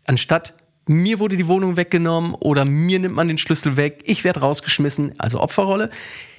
anstatt 0.04 0.54
mir 0.86 1.18
wurde 1.18 1.36
die 1.36 1.48
Wohnung 1.48 1.76
weggenommen 1.76 2.34
oder 2.34 2.64
mir 2.64 2.98
nimmt 2.98 3.14
man 3.14 3.28
den 3.28 3.38
Schlüssel 3.38 3.76
weg, 3.76 4.02
ich 4.04 4.24
werde 4.24 4.40
rausgeschmissen, 4.40 5.14
also 5.18 5.40
Opferrolle, 5.40 5.90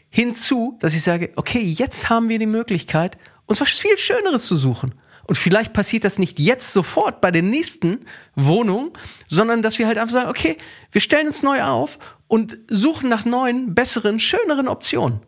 hinzu, 0.10 0.78
dass 0.80 0.94
ich 0.94 1.04
sage, 1.04 1.32
okay, 1.36 1.62
jetzt 1.62 2.10
haben 2.10 2.30
wir 2.30 2.40
die 2.40 2.46
Möglichkeit, 2.46 3.18
uns 3.46 3.62
was 3.62 3.70
viel 3.70 3.98
Schöneres 3.98 4.48
zu 4.48 4.58
suchen. 4.58 4.94
Und 5.28 5.38
vielleicht 5.38 5.74
passiert 5.74 6.06
das 6.06 6.20
nicht 6.20 6.40
jetzt 6.40 6.72
sofort 6.72 7.20
bei 7.20 7.32
der 7.32 7.42
nächsten 7.42 8.00
Wohnung, 8.36 8.98
sondern 9.28 9.62
dass 9.62 9.78
wir 9.78 9.86
halt 9.86 9.98
einfach 9.98 10.14
sagen, 10.14 10.30
okay, 10.30 10.58
wir 10.92 11.02
stellen 11.02 11.28
uns 11.28 11.44
neu 11.44 11.64
auf 11.64 12.00
und 12.28 12.58
suchen 12.70 13.10
nach 13.10 13.26
neuen, 13.26 13.76
besseren, 13.76 14.20
schöneren 14.20 14.70
Optionen. 14.70 15.20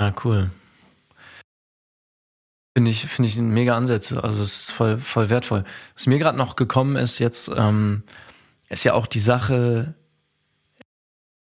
Ja, 0.00 0.14
cool. 0.24 0.50
Finde 2.78 2.92
ich, 2.92 3.06
finde 3.06 3.28
ich 3.28 3.36
mega 3.36 3.76
Ansätze. 3.76 4.22
Also 4.22 4.40
es 4.40 4.60
ist 4.60 4.70
voll, 4.70 4.98
voll 4.98 5.30
wertvoll. 5.30 5.64
Was 5.94 6.06
mir 6.06 6.20
gerade 6.20 6.38
noch 6.38 6.54
gekommen 6.54 6.94
ist 6.94 7.18
jetzt, 7.18 7.50
ähm, 7.56 8.04
ist 8.68 8.84
ja 8.84 8.94
auch 8.94 9.08
die 9.08 9.18
Sache, 9.18 9.96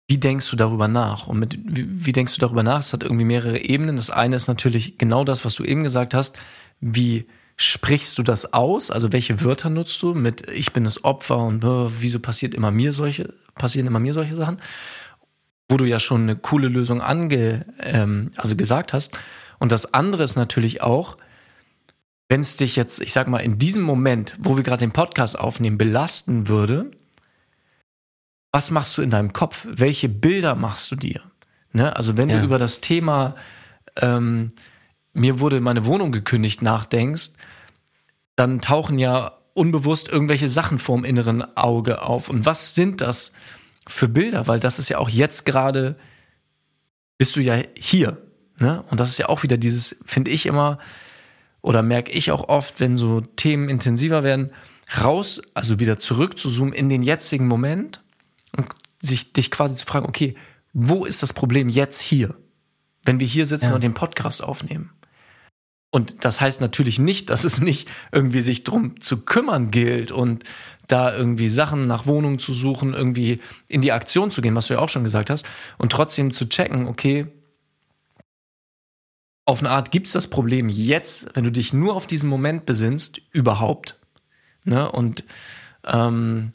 wie 0.07 0.19
denkst 0.19 0.49
du 0.49 0.55
darüber 0.55 0.87
nach? 0.87 1.27
Und 1.27 1.41
mit, 1.41 1.59
wie, 1.61 2.07
wie 2.07 2.13
denkst 2.13 2.35
du 2.35 2.41
darüber 2.41 2.63
nach? 2.63 2.79
Es 2.79 2.93
hat 2.93 3.03
irgendwie 3.03 3.25
mehrere 3.25 3.59
Ebenen. 3.59 3.97
Das 3.97 4.11
eine 4.11 4.37
ist 4.37 4.47
natürlich 4.47 4.97
genau 4.97 5.25
das, 5.25 5.45
was 5.45 5.57
du 5.57 5.65
eben 5.65 5.83
gesagt 5.83 6.15
hast. 6.15 6.39
Wie 6.79 7.27
sprichst 7.57 8.17
du 8.17 8.23
das 8.23 8.53
aus? 8.53 8.93
Also 8.93 9.13
welche 9.13 9.43
Wörter 9.43 9.71
nutzt 9.71 10.01
du 10.05 10.15
mit 10.15 10.49
ich 10.51 10.73
bin 10.73 10.85
das 10.85 11.03
Opfer 11.03 11.39
und 11.39 11.65
äh, 11.65 11.91
wieso 11.99 12.21
passiert 12.21 12.55
immer 12.55 12.71
mir 12.71 12.93
solche, 12.93 13.35
passieren 13.57 13.89
immer 13.89 13.99
mir 13.99 14.15
solche 14.15 14.37
Sachen? 14.37 14.59
Wo 15.69 15.79
du 15.79 15.85
ja 15.85 15.99
schon 15.99 16.23
eine 16.23 16.37
coole 16.37 16.69
Lösung 16.69 17.01
ange, 17.01 17.67
ähm, 17.81 18.31
also 18.37 18.55
gesagt 18.55 18.93
hast. 18.93 19.19
Und 19.59 19.73
das 19.73 19.95
andere 19.95 20.23
ist 20.23 20.37
natürlich 20.37 20.83
auch, 20.83 21.17
wenn 22.29 22.41
es 22.41 22.57
dich 22.57 22.77
jetzt, 22.77 23.01
ich 23.01 23.13
sag 23.13 23.29
mal, 23.29 23.39
in 23.39 23.59
diesem 23.59 23.83
Moment, 23.83 24.37
wo 24.39 24.57
wir 24.57 24.63
gerade 24.63 24.81
den 24.81 24.93
Podcast 24.93 25.39
aufnehmen, 25.39 25.79
belasten 25.79 26.49
würde, 26.49 26.91
was 28.53 28.71
machst 28.71 28.97
du 28.97 29.03
in 29.03 29.11
deinem 29.11 29.33
Kopf? 29.33 29.67
Welche 29.71 30.09
Bilder 30.09 30.55
machst 30.55 30.91
du 30.91 30.97
dir? 30.97 31.21
Ne? 31.73 31.95
Also 31.95 32.17
wenn 32.17 32.29
ja. 32.29 32.39
du 32.39 32.45
über 32.45 32.59
das 32.59 32.81
Thema 32.81 33.35
ähm, 34.01 34.53
mir 35.15 35.41
wurde 35.41 35.61
meine 35.61 35.87
Wohnung 35.87 36.13
gekündigt 36.13 36.61
nachdenkst, 36.61 37.31
dann 38.37 38.61
tauchen 38.61 38.99
ja 38.99 39.39
unbewusst 39.55 40.09
irgendwelche 40.09 40.49
Sachen 40.49 40.79
vorm 40.79 41.05
inneren 41.05 41.57
Auge 41.57 42.03
auf. 42.03 42.29
Und 42.29 42.45
was 42.45 42.75
sind 42.75 43.01
das 43.01 43.33
für 43.87 44.09
Bilder? 44.09 44.49
Weil 44.49 44.61
das 44.61 44.81
ist 44.81 44.89
ja 44.89 44.99
auch 44.99 45.09
jetzt 45.09 45.47
gerade, 45.47 45.97
bist 47.17 47.37
du 47.37 47.41
ja 47.41 47.63
hier. 47.79 48.19
Ne? 48.59 48.85
Und 48.91 49.01
das 49.01 49.11
ist 49.11 49.19
ja 49.19 49.29
auch 49.29 49.43
wieder 49.43 49.57
dieses, 49.57 49.97
finde 50.05 50.31
ich 50.31 50.47
immer, 50.47 50.79
oder 51.61 51.83
merke 51.83 52.13
ich 52.13 52.31
auch 52.31 52.49
oft, 52.49 52.81
wenn 52.81 52.97
so 52.97 53.21
Themen 53.21 53.69
intensiver 53.69 54.23
werden, 54.23 54.53
raus, 55.01 55.41
also 55.55 55.81
wieder 55.81 55.99
zurück 55.99 56.39
zu 56.39 56.51
zoomen 56.51 56.75
in 56.75 56.89
den 56.89 57.03
jetzigen 57.03 57.49
Moment 57.49 58.03
und 58.57 58.67
sich 59.01 59.33
dich 59.33 59.51
quasi 59.51 59.75
zu 59.75 59.87
fragen, 59.87 60.07
okay, 60.07 60.35
wo 60.73 61.05
ist 61.05 61.23
das 61.23 61.33
Problem 61.33 61.69
jetzt 61.69 62.01
hier? 62.01 62.35
Wenn 63.05 63.21
wir 63.21 63.27
hier 63.27 63.47
sitzen 63.47 63.71
ja. 63.71 63.75
und 63.75 63.85
den 63.85 63.95
Podcast 63.95 64.43
aufnehmen. 64.43 64.91
Und 65.91 66.25
das 66.25 66.41
heißt 66.41 66.61
natürlich 66.61 66.99
nicht, 66.99 67.31
dass 67.31 67.45
es 67.45 67.61
nicht 67.61 67.89
irgendwie 68.11 68.41
sich 68.41 68.65
drum 68.65 69.01
zu 69.01 69.19
kümmern 69.19 69.71
gilt 69.71 70.11
und 70.11 70.45
da 70.89 71.17
irgendwie 71.17 71.49
Sachen 71.49 71.87
nach 71.87 72.07
Wohnungen 72.07 72.41
zu 72.41 72.53
suchen, 72.53 72.95
irgendwie 72.95 73.41
in 73.69 73.81
die 73.81 73.93
Aktion 73.93 74.31
zu 74.31 74.43
gehen, 74.43 74.57
was 74.57 74.67
du 74.67 74.75
ja 74.75 74.81
auch 74.81 74.89
schon 74.89 75.05
gesagt 75.05 75.31
hast, 75.31 75.47
und 75.79 75.93
trotzdem 75.93 76.33
zu 76.33 76.49
checken, 76.49 76.89
okay, 76.89 77.27
auf 79.47 79.61
eine 79.61 79.71
Art 79.71 79.91
gibt 79.91 80.07
es 80.07 80.13
das 80.13 80.29
Problem 80.29 80.69
jetzt, 80.69 81.27
wenn 81.35 81.45
du 81.45 81.53
dich 81.53 81.73
nur 81.73 81.95
auf 81.95 82.07
diesen 82.07 82.31
Moment 82.31 82.67
besinnst, 82.67 83.21
überhaupt. 83.33 83.97
Ne? 84.65 84.91
Und 84.91 85.25
ähm, 85.85 86.53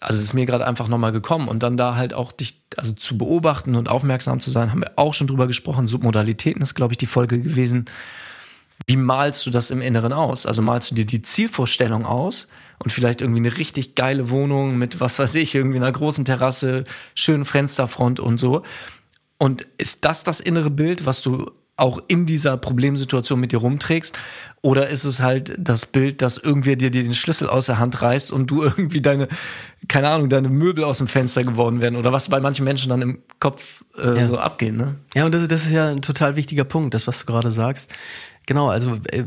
also 0.00 0.18
es 0.18 0.24
ist 0.24 0.34
mir 0.34 0.46
gerade 0.46 0.66
einfach 0.66 0.88
nochmal 0.88 1.12
gekommen 1.12 1.48
und 1.48 1.62
dann 1.62 1.76
da 1.76 1.96
halt 1.96 2.14
auch 2.14 2.32
dich 2.32 2.62
also 2.76 2.92
zu 2.92 3.18
beobachten 3.18 3.74
und 3.74 3.88
aufmerksam 3.88 4.40
zu 4.40 4.50
sein, 4.50 4.70
haben 4.70 4.82
wir 4.82 4.92
auch 4.96 5.12
schon 5.12 5.26
drüber 5.26 5.46
gesprochen. 5.46 5.86
Submodalitäten 5.86 6.62
ist, 6.62 6.74
glaube 6.74 6.94
ich, 6.94 6.98
die 6.98 7.06
Folge 7.06 7.40
gewesen. 7.40 7.84
Wie 8.86 8.96
malst 8.96 9.44
du 9.44 9.50
das 9.50 9.70
im 9.70 9.82
Inneren 9.82 10.12
aus? 10.12 10.46
Also 10.46 10.62
malst 10.62 10.90
du 10.90 10.94
dir 10.94 11.04
die 11.04 11.20
Zielvorstellung 11.20 12.06
aus 12.06 12.48
und 12.78 12.92
vielleicht 12.92 13.20
irgendwie 13.20 13.40
eine 13.40 13.58
richtig 13.58 13.94
geile 13.94 14.30
Wohnung 14.30 14.78
mit, 14.78 15.00
was 15.00 15.18
weiß 15.18 15.34
ich, 15.34 15.54
irgendwie 15.54 15.76
einer 15.76 15.92
großen 15.92 16.24
Terrasse, 16.24 16.84
schönen 17.14 17.44
Fensterfront 17.44 18.20
und 18.20 18.38
so. 18.38 18.62
Und 19.36 19.66
ist 19.76 20.04
das 20.04 20.24
das 20.24 20.40
innere 20.40 20.70
Bild, 20.70 21.04
was 21.04 21.20
du 21.20 21.50
auch 21.80 22.00
in 22.08 22.26
dieser 22.26 22.56
Problemsituation 22.56 23.40
mit 23.40 23.52
dir 23.52 23.58
rumträgst? 23.58 24.16
Oder 24.62 24.88
ist 24.88 25.04
es 25.04 25.20
halt 25.20 25.54
das 25.58 25.86
Bild, 25.86 26.20
dass 26.20 26.36
irgendwer 26.36 26.76
dir, 26.76 26.90
dir 26.90 27.02
den 27.02 27.14
Schlüssel 27.14 27.48
aus 27.48 27.66
der 27.66 27.78
Hand 27.78 28.02
reißt 28.02 28.30
und 28.30 28.50
du 28.50 28.62
irgendwie 28.64 29.00
deine, 29.00 29.28
keine 29.88 30.08
Ahnung, 30.08 30.28
deine 30.28 30.48
Möbel 30.48 30.84
aus 30.84 30.98
dem 30.98 31.06
Fenster 31.06 31.44
geworden 31.44 31.80
werden? 31.80 31.96
Oder 31.96 32.12
was 32.12 32.28
bei 32.28 32.40
manchen 32.40 32.64
Menschen 32.64 32.90
dann 32.90 33.02
im 33.02 33.22
Kopf 33.38 33.84
äh, 33.98 34.18
ja. 34.18 34.26
so 34.26 34.38
abgeht, 34.38 34.74
ne? 34.74 34.96
Ja, 35.14 35.24
und 35.24 35.32
das, 35.32 35.48
das 35.48 35.64
ist 35.64 35.72
ja 35.72 35.88
ein 35.88 36.02
total 36.02 36.36
wichtiger 36.36 36.64
Punkt, 36.64 36.94
das, 36.94 37.06
was 37.06 37.20
du 37.20 37.26
gerade 37.26 37.50
sagst. 37.50 37.90
Genau, 38.50 38.66
also 38.66 38.98
äh, 39.12 39.22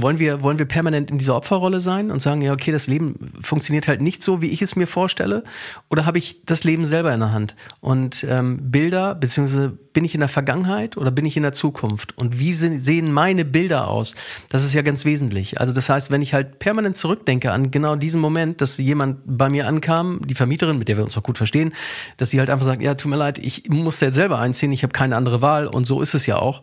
wollen 0.00 0.18
wir 0.18 0.42
wollen 0.42 0.58
wir 0.58 0.66
permanent 0.66 1.12
in 1.12 1.18
dieser 1.18 1.36
Opferrolle 1.36 1.80
sein 1.80 2.10
und 2.10 2.18
sagen, 2.18 2.42
ja, 2.42 2.52
okay, 2.52 2.72
das 2.72 2.88
Leben 2.88 3.32
funktioniert 3.40 3.86
halt 3.86 4.02
nicht 4.02 4.24
so, 4.24 4.42
wie 4.42 4.48
ich 4.48 4.60
es 4.60 4.74
mir 4.74 4.88
vorstelle, 4.88 5.44
oder 5.88 6.04
habe 6.04 6.18
ich 6.18 6.44
das 6.46 6.64
Leben 6.64 6.84
selber 6.84 7.14
in 7.14 7.20
der 7.20 7.30
Hand? 7.30 7.54
Und 7.78 8.26
ähm, 8.28 8.58
Bilder, 8.72 9.14
beziehungsweise 9.14 9.68
bin 9.68 10.04
ich 10.04 10.14
in 10.14 10.18
der 10.20 10.28
Vergangenheit 10.28 10.96
oder 10.96 11.12
bin 11.12 11.24
ich 11.24 11.36
in 11.36 11.44
der 11.44 11.52
Zukunft? 11.52 12.18
Und 12.18 12.40
wie 12.40 12.52
sehen 12.52 13.12
meine 13.12 13.44
Bilder 13.44 13.86
aus? 13.86 14.16
Das 14.48 14.64
ist 14.64 14.74
ja 14.74 14.82
ganz 14.82 15.04
wesentlich. 15.04 15.60
Also 15.60 15.72
das 15.72 15.88
heißt, 15.88 16.10
wenn 16.10 16.20
ich 16.20 16.34
halt 16.34 16.58
permanent 16.58 16.96
zurückdenke 16.96 17.52
an 17.52 17.70
genau 17.70 17.94
diesen 17.94 18.20
Moment, 18.20 18.60
dass 18.60 18.78
jemand 18.78 19.18
bei 19.26 19.48
mir 19.48 19.68
ankam, 19.68 20.22
die 20.26 20.34
Vermieterin, 20.34 20.76
mit 20.76 20.88
der 20.88 20.96
wir 20.96 21.04
uns 21.04 21.16
auch 21.16 21.22
gut 21.22 21.38
verstehen, 21.38 21.72
dass 22.16 22.30
sie 22.30 22.40
halt 22.40 22.50
einfach 22.50 22.66
sagt, 22.66 22.82
ja, 22.82 22.96
tut 22.96 23.12
mir 23.12 23.16
leid, 23.16 23.38
ich 23.38 23.68
musste 23.68 24.06
jetzt 24.06 24.16
selber 24.16 24.40
einziehen, 24.40 24.72
ich 24.72 24.82
habe 24.82 24.92
keine 24.92 25.14
andere 25.14 25.40
Wahl 25.40 25.68
und 25.68 25.84
so 25.84 26.02
ist 26.02 26.14
es 26.14 26.26
ja 26.26 26.36
auch 26.36 26.62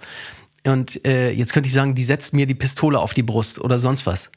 und 0.66 1.06
äh, 1.06 1.32
jetzt 1.32 1.54
könnte 1.54 1.68
ich 1.68 1.74
sagen, 1.74 1.96
die 1.96 2.04
setzt 2.04 2.34
mir 2.34 2.46
die 2.46 2.56
Pistole 2.56 3.00
auf 3.00 3.14
die 3.14 3.24
Brust 3.24 3.60
oder 3.60 3.80
sonst 3.80 4.06
was. 4.06 4.32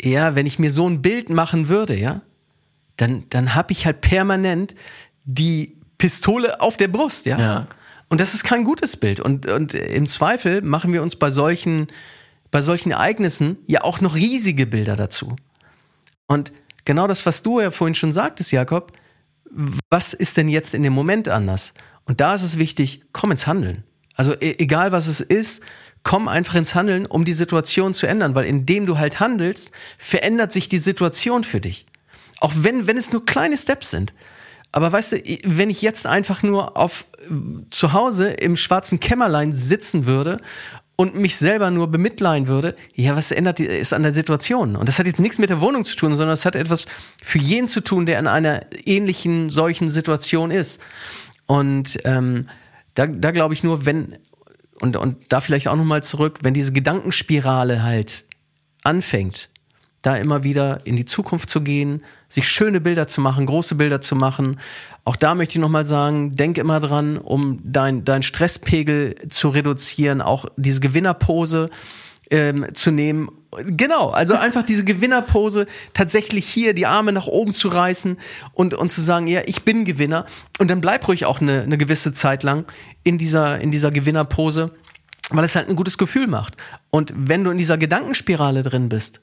Ja, 0.00 0.34
wenn 0.34 0.46
ich 0.46 0.58
mir 0.58 0.70
so 0.70 0.88
ein 0.88 1.02
Bild 1.02 1.28
machen 1.28 1.68
würde, 1.68 1.98
ja, 1.98 2.22
dann, 2.96 3.24
dann 3.30 3.54
habe 3.54 3.72
ich 3.72 3.84
halt 3.84 4.00
permanent 4.00 4.74
die 5.24 5.76
Pistole 5.98 6.60
auf 6.60 6.76
der 6.76 6.88
Brust, 6.88 7.26
ja? 7.26 7.38
ja. 7.38 7.66
Und 8.08 8.20
das 8.20 8.32
ist 8.32 8.44
kein 8.44 8.64
gutes 8.64 8.96
Bild. 8.96 9.20
Und, 9.20 9.46
und 9.46 9.74
im 9.74 10.06
Zweifel 10.06 10.62
machen 10.62 10.92
wir 10.92 11.02
uns 11.02 11.16
bei 11.16 11.30
solchen, 11.30 11.88
bei 12.50 12.62
solchen 12.62 12.92
Ereignissen 12.92 13.58
ja 13.66 13.82
auch 13.82 14.00
noch 14.00 14.14
riesige 14.14 14.66
Bilder 14.66 14.96
dazu. 14.96 15.36
Und 16.26 16.52
genau 16.84 17.06
das, 17.06 17.26
was 17.26 17.42
du 17.42 17.60
ja 17.60 17.70
vorhin 17.70 17.94
schon 17.94 18.12
sagtest, 18.12 18.52
Jakob, 18.52 18.92
was 19.90 20.14
ist 20.14 20.36
denn 20.36 20.48
jetzt 20.48 20.74
in 20.74 20.82
dem 20.82 20.92
Moment 20.92 21.28
anders? 21.28 21.74
Und 22.04 22.20
da 22.20 22.34
ist 22.34 22.42
es 22.42 22.58
wichtig, 22.58 23.02
komm 23.12 23.30
ins 23.30 23.46
Handeln. 23.46 23.84
Also 24.18 24.34
e 24.34 24.56
egal 24.58 24.92
was 24.92 25.06
es 25.06 25.20
ist, 25.20 25.62
komm 26.02 26.28
einfach 26.28 26.56
ins 26.56 26.74
Handeln, 26.74 27.06
um 27.06 27.24
die 27.24 27.32
Situation 27.32 27.94
zu 27.94 28.06
ändern, 28.06 28.34
weil 28.34 28.44
indem 28.44 28.84
du 28.84 28.98
halt 28.98 29.20
handelst, 29.20 29.72
verändert 29.96 30.52
sich 30.52 30.68
die 30.68 30.78
Situation 30.78 31.44
für 31.44 31.60
dich. 31.60 31.86
Auch 32.40 32.52
wenn, 32.56 32.86
wenn 32.86 32.96
es 32.96 33.12
nur 33.12 33.24
kleine 33.24 33.56
Steps 33.56 33.90
sind. 33.90 34.12
Aber 34.70 34.92
weißt 34.92 35.12
du, 35.12 35.16
wenn 35.44 35.70
ich 35.70 35.80
jetzt 35.80 36.06
einfach 36.06 36.42
nur 36.42 36.76
auf 36.76 37.06
zu 37.70 37.92
Hause 37.92 38.28
im 38.28 38.56
schwarzen 38.56 39.00
Kämmerlein 39.00 39.52
sitzen 39.52 40.04
würde 40.04 40.40
und 40.96 41.14
mich 41.14 41.36
selber 41.36 41.70
nur 41.70 41.88
bemitleiden 41.88 42.48
würde, 42.48 42.76
ja, 42.94 43.16
was 43.16 43.30
ändert 43.30 43.60
ist 43.60 43.92
an 43.92 44.02
der 44.02 44.12
Situation? 44.12 44.76
Und 44.76 44.88
das 44.88 44.98
hat 44.98 45.06
jetzt 45.06 45.20
nichts 45.20 45.38
mit 45.38 45.48
der 45.48 45.60
Wohnung 45.60 45.84
zu 45.84 45.94
tun, 45.96 46.16
sondern 46.16 46.34
es 46.34 46.44
hat 46.44 46.56
etwas 46.56 46.86
für 47.22 47.38
jeden 47.38 47.68
zu 47.68 47.80
tun, 47.80 48.04
der 48.04 48.18
in 48.18 48.26
einer 48.26 48.66
ähnlichen 48.84 49.48
solchen 49.48 49.90
Situation 49.90 50.50
ist. 50.50 50.80
Und 51.46 51.98
ähm, 52.04 52.48
da, 52.98 53.06
da 53.06 53.30
glaube 53.30 53.54
ich 53.54 53.62
nur, 53.62 53.86
wenn, 53.86 54.18
und, 54.80 54.96
und 54.96 55.16
da 55.28 55.40
vielleicht 55.40 55.68
auch 55.68 55.76
nochmal 55.76 56.02
zurück, 56.02 56.40
wenn 56.42 56.52
diese 56.52 56.72
Gedankenspirale 56.72 57.84
halt 57.84 58.24
anfängt, 58.82 59.50
da 60.02 60.16
immer 60.16 60.42
wieder 60.42 60.84
in 60.84 60.96
die 60.96 61.04
Zukunft 61.04 61.48
zu 61.48 61.60
gehen, 61.60 62.02
sich 62.28 62.48
schöne 62.48 62.80
Bilder 62.80 63.06
zu 63.06 63.20
machen, 63.20 63.46
große 63.46 63.76
Bilder 63.76 64.00
zu 64.00 64.16
machen. 64.16 64.58
Auch 65.04 65.14
da 65.14 65.36
möchte 65.36 65.52
ich 65.52 65.60
nochmal 65.60 65.84
sagen, 65.84 66.32
denk 66.32 66.58
immer 66.58 66.80
dran, 66.80 67.18
um 67.18 67.60
dein, 67.64 68.04
dein 68.04 68.22
Stresspegel 68.22 69.14
zu 69.28 69.48
reduzieren, 69.48 70.20
auch 70.20 70.46
diese 70.56 70.80
Gewinnerpose 70.80 71.70
ähm, 72.30 72.66
zu 72.74 72.90
nehmen. 72.90 73.30
Genau, 73.64 74.10
also 74.10 74.34
einfach 74.34 74.62
diese 74.62 74.84
Gewinnerpose, 74.84 75.66
tatsächlich 75.94 76.46
hier 76.46 76.74
die 76.74 76.86
Arme 76.86 77.12
nach 77.12 77.26
oben 77.26 77.54
zu 77.54 77.68
reißen 77.68 78.18
und, 78.52 78.74
und 78.74 78.90
zu 78.90 79.00
sagen, 79.00 79.26
ja, 79.26 79.42
ich 79.46 79.62
bin 79.62 79.84
Gewinner. 79.84 80.26
Und 80.58 80.70
dann 80.70 80.80
bleib 80.80 81.08
ruhig 81.08 81.24
auch 81.24 81.40
eine, 81.40 81.62
eine 81.62 81.78
gewisse 81.78 82.12
Zeit 82.12 82.42
lang 82.42 82.66
in 83.04 83.16
dieser, 83.16 83.58
in 83.60 83.70
dieser 83.70 83.90
Gewinnerpose, 83.90 84.72
weil 85.30 85.44
es 85.44 85.56
halt 85.56 85.68
ein 85.68 85.76
gutes 85.76 85.96
Gefühl 85.96 86.26
macht. 86.26 86.56
Und 86.90 87.12
wenn 87.16 87.42
du 87.42 87.50
in 87.50 87.58
dieser 87.58 87.78
Gedankenspirale 87.78 88.62
drin 88.62 88.90
bist, 88.90 89.20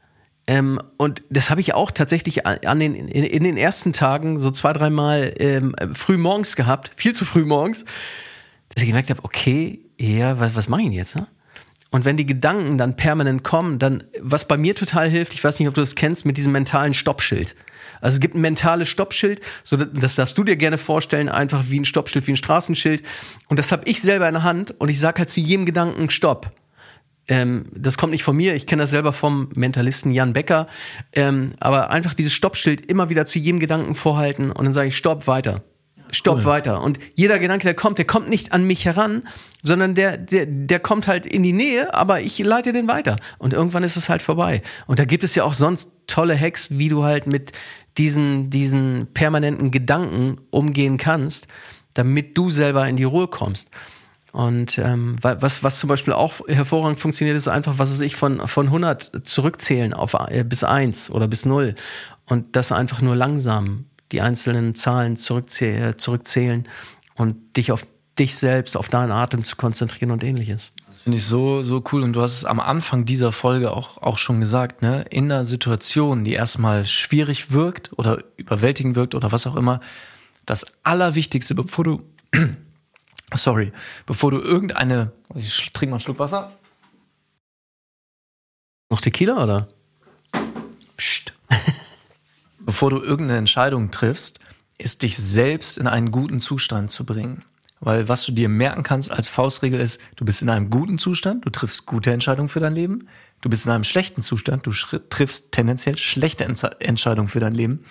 ähm, 0.48 0.80
und 0.98 1.24
das 1.30 1.50
habe 1.50 1.62
ich 1.62 1.74
auch 1.74 1.92
tatsächlich 1.92 2.46
an 2.46 2.80
den, 2.80 2.94
in, 2.94 3.24
in, 3.24 3.44
den 3.44 3.58
ersten 3.58 3.94
Tagen 3.94 4.38
so 4.38 4.52
zwei, 4.52 4.74
dreimal 4.74 5.34
ähm, 5.40 5.76
früh 5.94 6.18
morgens 6.18 6.56
gehabt, 6.56 6.92
viel 6.96 7.14
zu 7.14 7.26
früh 7.26 7.46
morgens, 7.46 7.84
dass 8.70 8.84
ich 8.84 8.88
gemerkt 8.88 9.10
habe, 9.10 9.24
okay, 9.24 9.80
ja, 10.00 10.40
was, 10.40 10.56
was 10.56 10.70
mache 10.70 10.82
ich 10.82 10.88
denn 10.88 10.94
jetzt? 10.94 11.16
Ne? 11.16 11.28
Und 11.96 12.04
wenn 12.04 12.18
die 12.18 12.26
Gedanken 12.26 12.78
dann 12.78 12.98
permanent 12.98 13.46
kommen, 13.46 13.80
dann, 13.80 14.04
was 14.20 14.50
bei 14.50 14.58
mir 14.58 14.76
total 14.76 15.10
hilft, 15.10 15.34
ich 15.34 15.42
weiß 15.42 15.58
nicht, 15.60 15.70
ob 15.70 15.76
du 15.76 15.80
das 15.80 15.96
kennst, 15.96 16.26
mit 16.26 16.36
diesem 16.36 16.52
mentalen 16.52 16.94
Stoppschild. 16.94 17.56
Also 18.02 18.16
es 18.16 18.20
gibt 18.20 18.36
ein 18.36 18.42
mentales 18.42 18.90
Stoppschild, 18.90 19.40
so 19.64 19.78
das 19.78 20.16
darfst 20.16 20.38
du 20.38 20.44
dir 20.44 20.58
gerne 20.58 20.78
vorstellen, 20.78 21.30
einfach 21.30 21.64
wie 21.70 21.80
ein 21.80 21.86
Stoppschild, 21.86 22.28
wie 22.28 22.34
ein 22.34 22.36
Straßenschild. 22.36 23.02
Und 23.48 23.60
das 23.60 23.72
habe 23.72 23.84
ich 23.86 24.02
selber 24.02 24.28
in 24.28 24.34
der 24.34 24.44
Hand 24.44 24.76
und 24.78 24.90
ich 24.90 25.00
sage 25.00 25.20
halt 25.20 25.30
zu 25.30 25.40
jedem 25.40 25.66
Gedanken 25.66 26.10
Stopp. 26.10 26.52
Ähm, 27.30 27.68
das 27.74 27.98
kommt 27.98 28.12
nicht 28.12 28.24
von 28.24 28.36
mir, 28.36 28.56
ich 28.56 28.68
kenne 28.68 28.84
das 28.84 28.90
selber 28.90 29.14
vom 29.14 29.48
Mentalisten 29.56 30.12
Jan 30.12 30.34
Becker. 30.34 30.68
Ähm, 31.14 31.54
aber 31.62 31.92
einfach 31.92 32.14
dieses 32.14 32.34
Stoppschild 32.34 32.86
immer 32.86 33.08
wieder 33.08 33.26
zu 33.26 33.40
jedem 33.40 33.62
Gedanken 33.62 33.96
vorhalten 33.96 34.52
und 34.52 34.66
dann 34.66 34.74
sage 34.74 34.90
ich 34.90 34.98
Stopp 34.98 35.28
weiter. 35.28 35.64
Stopp 36.12 36.40
cool. 36.40 36.46
weiter. 36.46 36.82
Und 36.82 37.00
jeder 37.16 37.40
Gedanke, 37.40 37.64
der 37.64 37.74
kommt, 37.74 37.98
der 37.98 38.06
kommt 38.06 38.30
nicht 38.30 38.52
an 38.52 38.68
mich 38.68 38.84
heran, 38.86 39.24
sondern 39.66 39.96
der, 39.96 40.18
der, 40.18 40.46
der 40.46 40.80
kommt 40.80 41.08
halt 41.08 41.26
in 41.26 41.42
die 41.42 41.52
Nähe, 41.52 41.94
aber 41.94 42.22
ich 42.22 42.38
leite 42.38 42.72
den 42.72 42.88
weiter. 42.88 43.16
Und 43.40 43.52
irgendwann 43.52 43.84
ist 43.84 43.98
es 43.98 44.10
halt 44.10 44.22
vorbei. 44.22 44.62
Und 44.86 45.00
da 45.00 45.06
gibt 45.06 45.24
es 45.24 45.34
ja 45.34 45.44
auch 45.44 45.56
sonst 45.56 45.92
tolle 46.06 46.40
Hacks, 46.40 46.70
wie 46.78 46.88
du 46.88 47.04
halt 47.04 47.26
mit 47.26 47.52
diesen, 47.98 48.52
diesen 48.52 49.08
permanenten 49.14 49.72
Gedanken 49.72 50.38
umgehen 50.52 50.98
kannst, 50.98 51.48
damit 51.96 52.38
du 52.38 52.52
selber 52.52 52.88
in 52.88 52.96
die 52.96 53.06
Ruhe 53.06 53.28
kommst. 53.28 53.72
Und 54.32 54.78
ähm, 54.78 55.16
was, 55.22 55.64
was 55.64 55.80
zum 55.80 55.88
Beispiel 55.88 56.14
auch 56.14 56.48
hervorragend 56.48 57.00
funktioniert, 57.00 57.36
ist 57.36 57.48
einfach, 57.48 57.80
was 57.80 57.90
weiß 57.90 58.02
ich, 58.02 58.16
von, 58.16 58.48
von 58.48 58.68
100 58.68 59.26
zurückzählen 59.28 59.94
auf 59.94 60.14
äh, 60.14 60.44
bis 60.44 60.64
1 60.64 61.10
oder 61.10 61.28
bis 61.28 61.46
0. 61.46 61.74
Und 62.26 62.56
das 62.56 62.72
einfach 62.72 63.02
nur 63.02 63.16
langsam 63.16 63.86
die 64.12 64.22
einzelnen 64.22 64.76
Zahlen 64.76 65.16
zurückzäh 65.16 65.94
zurückzählen 65.98 66.68
und 67.16 67.58
dich 67.58 67.72
auf 67.72 67.88
dich 68.18 68.38
selbst, 68.38 68.78
auf 68.78 68.90
deinen 68.90 69.12
Atem 69.12 69.44
zu 69.44 69.56
konzentrieren 69.56 70.12
und 70.12 70.24
ähnliches. 70.24 70.72
Das 70.88 71.02
finde 71.02 71.18
ich 71.18 71.26
so, 71.26 71.64
so 71.64 71.84
cool. 71.92 72.04
Und 72.04 72.14
du 72.14 72.22
hast 72.22 72.34
es 72.34 72.46
am 72.46 72.60
Anfang 72.60 73.06
dieser 73.06 73.32
Folge 73.32 73.72
auch, 73.72 73.98
auch 73.98 74.18
schon 74.18 74.40
gesagt, 74.40 74.82
ne? 74.82 75.06
In 75.10 75.32
einer 75.32 75.44
Situation, 75.46 76.24
die 76.24 76.34
erstmal 76.34 76.86
schwierig 76.86 77.52
wirkt 77.52 77.92
oder 77.98 78.24
überwältigend 78.38 78.96
wirkt 78.96 79.16
oder 79.16 79.32
was 79.32 79.48
auch 79.48 79.56
immer, 79.56 79.82
das 80.46 80.66
Allerwichtigste, 80.84 81.56
bevor 81.56 81.84
du, 81.84 82.04
sorry, 83.34 83.74
bevor 84.06 84.32
du 84.32 84.40
irgendeine, 84.40 85.12
ich 85.34 85.74
trinke 85.74 85.92
mal 85.92 85.96
einen 85.96 86.02
Schluck 86.02 86.20
Wasser, 86.20 86.52
Noch 88.90 89.02
Tequila 89.02 89.44
oder? 89.44 89.68
Psst. 90.96 91.34
Bevor 92.60 92.90
du 92.90 93.00
irgendeine 93.00 93.40
Entscheidung 93.40 93.92
triffst, 93.92 94.40
ist 94.78 95.04
dich 95.04 95.18
selbst 95.18 95.78
in 95.78 95.88
einen 95.88 96.12
guten 96.12 96.42
Zustand 96.42 96.92
zu 96.92 97.06
bringen. 97.06 97.44
Weil 97.86 98.10
was 98.10 98.26
du 98.26 98.32
dir 98.32 98.50
merken 98.50 98.82
kannst 98.82 99.12
als 99.12 99.30
Faustregel 99.30 99.80
ist, 99.80 100.02
du 100.16 100.26
bist 100.26 100.42
in 100.42 100.50
einem 100.50 100.72
guten 100.72 100.98
Zustand, 100.98 101.46
du 101.46 101.52
triffst 101.52 101.86
gute 101.86 102.12
Entscheidungen 102.12 102.50
für 102.50 102.60
dein 102.60 102.74
Leben. 102.74 103.08
Du 103.42 103.50
bist 103.50 103.68
in 103.68 103.72
einem 103.72 103.84
schlechten 103.84 104.24
Zustand, 104.24 104.66
du 104.66 104.72
triffst 104.72 105.52
tendenziell 105.52 105.96
schlechte 105.96 106.46
Entscheidungen 106.46 107.28
für 107.28 107.40
dein 107.40 107.54
Leben. 107.54 107.86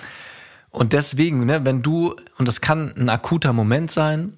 Und 0.70 0.94
deswegen, 0.94 1.46
ne, 1.46 1.64
wenn 1.64 1.82
du, 1.82 2.16
und 2.38 2.48
das 2.48 2.60
kann 2.60 2.92
ein 2.96 3.08
akuter 3.08 3.52
Moment 3.52 3.92
sein, 3.92 4.36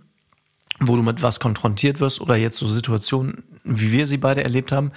wo 0.78 0.94
du 0.94 1.02
mit 1.02 1.22
was 1.22 1.40
konfrontiert 1.40 2.00
wirst 2.00 2.20
oder 2.20 2.36
jetzt 2.36 2.58
so 2.58 2.66
Situationen, 2.66 3.42
wie 3.64 3.92
wir 3.92 4.04
sie 4.04 4.18
beide 4.18 4.44
erlebt 4.44 4.72
haben, 4.72 4.92